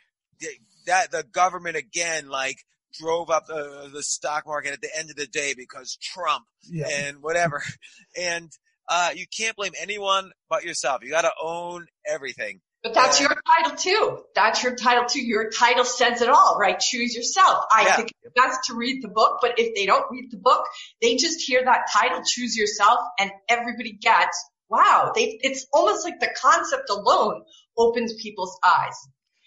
[0.86, 2.57] that the government again like
[2.98, 6.86] drove up the, the stock market at the end of the day because Trump Yeah.
[6.90, 7.62] and whatever.
[8.18, 8.51] and
[8.91, 11.03] uh, you can't blame anyone but yourself.
[11.03, 12.61] You got to own everything.
[12.82, 14.18] But that's your title too.
[14.34, 15.20] That's your title too.
[15.20, 16.78] Your title says it all, right?
[16.80, 17.64] Choose yourself.
[17.72, 17.97] I Yeah.
[17.97, 20.64] think it's best to read the book, but if they don't read the book,
[21.01, 26.20] they just hear that title, choose yourself, and everybody gets, wow, they, it's almost like
[26.20, 27.43] the concept alone
[27.76, 28.97] opens people's eyes.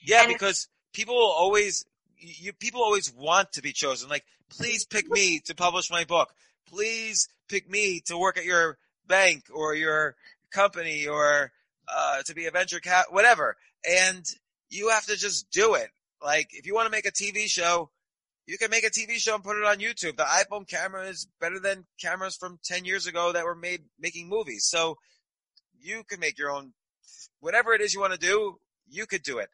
[0.05, 1.85] Yeah, And- because people will always,
[2.17, 4.09] you people always want to be chosen.
[4.09, 6.31] Like please pick me to publish my book.
[6.67, 8.77] Please pick me to work at your
[9.07, 10.15] bank or your
[10.51, 11.51] company or
[11.87, 13.57] uh, to be a venture cap, whatever.
[13.89, 14.25] And
[14.69, 15.89] you have to just do it.
[16.21, 17.89] Like if you want to make a TV show,
[18.45, 20.17] you can make a TV show and put it on YouTube.
[20.17, 24.27] The iPhone camera is better than cameras from 10 years ago that were made making
[24.27, 24.65] movies.
[24.69, 24.97] So
[25.79, 26.73] you can make your own,
[27.39, 28.57] whatever it is you want to do,
[28.89, 29.49] you could do it.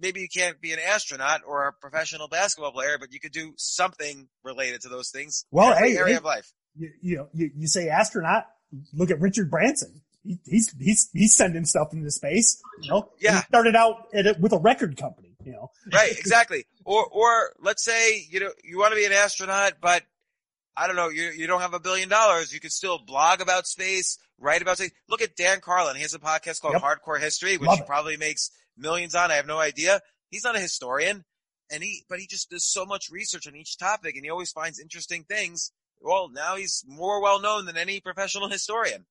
[0.00, 3.54] Maybe you can't be an astronaut or a professional basketball player, but you could do
[3.56, 5.46] something related to those things.
[5.50, 6.52] Well, hey, area hey, of life.
[6.80, 8.46] You, you know, you, you say astronaut,
[8.94, 10.00] look at Richard Branson.
[10.24, 13.10] He, he's, he's, he's sending stuff into space, you know?
[13.20, 13.36] Yeah.
[13.36, 15.70] He started out at it with a record company, you know?
[15.92, 16.64] Right, exactly.
[16.84, 20.02] or, or let's say, you know, you want to be an astronaut, but
[20.76, 22.52] I don't know, you, you don't have a billion dollars.
[22.52, 24.92] You could still blog about space, write about space.
[25.08, 25.96] Look at Dan Carlin.
[25.96, 26.82] He has a podcast called Yep.
[26.82, 27.86] Hardcore History, which Love he it.
[27.86, 29.30] probably makes millions on.
[29.30, 30.00] I have no idea.
[30.30, 31.24] He's not a historian
[31.70, 34.52] and he, but he just does so much research on each topic and he always
[34.52, 35.72] finds interesting things.
[36.00, 39.04] Well, now he's more well known than any professional historian.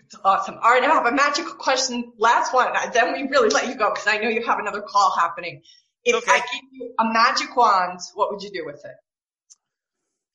[0.00, 0.56] It's awesome.
[0.62, 2.12] All right, I have a magical question.
[2.18, 2.72] Last one.
[2.92, 5.62] Then we really let you go because I know you have another call happening.
[6.04, 6.30] If Okay.
[6.30, 8.96] I gave you a magic wand, what would you do with it?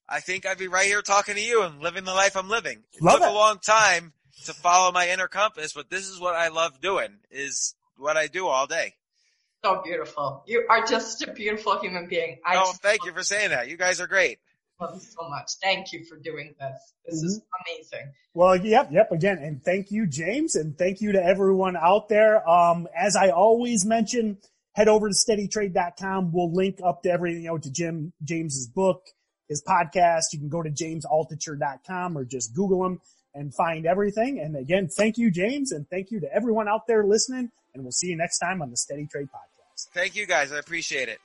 [0.08, 2.80] I think I'd be right here talking to you and living the life I'm living.
[2.94, 3.30] It Love took it.
[3.30, 4.14] a long time
[4.46, 8.26] to follow my inner compass, but this is what I love doing is what I
[8.26, 8.96] do all day.
[9.64, 10.44] So beautiful.
[10.48, 12.40] You are just a beautiful human being.
[12.44, 13.68] I oh, thank you for saying that.
[13.68, 14.40] You guys are great.
[14.80, 15.52] Love you so much.
[15.62, 16.94] Thank you for doing this.
[17.06, 17.74] This is Mm-hmm.
[17.78, 18.14] amazing.
[18.34, 19.12] Well, yep, yep.
[19.12, 22.48] Again, and thank you, James, and thank you to everyone out there.
[22.50, 24.38] Um, as I always mention,
[24.74, 26.32] head over to steadytrade.com.
[26.32, 29.04] We'll link up to everything, you know, to Jim, James's book,
[29.48, 30.26] his podcast.
[30.32, 33.02] You can go to jamesaltucher.com or just Google him
[33.34, 34.40] and find everything.
[34.40, 37.52] And again, thank you, James, and thank you to everyone out there listening.
[37.74, 39.88] And we'll see you next time on the Steady Trade Podcast.
[39.94, 40.52] Thank you guys.
[40.52, 41.20] I appreciate it.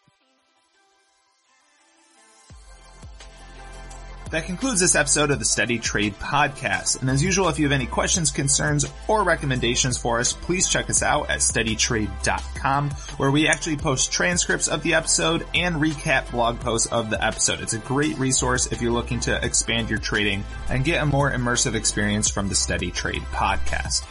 [4.30, 7.00] That concludes this episode of the Steady Trade Podcast.
[7.00, 10.90] And as usual, if you have any questions, concerns, or recommendations for us, please check
[10.90, 16.58] us out at steadytrade.com where we actually post transcripts of the episode and recap blog
[16.60, 17.60] posts of the episode.
[17.60, 21.30] It's a great resource if you're looking to expand your trading and get a more
[21.30, 24.04] immersive experience from the Steady Trade Podcast.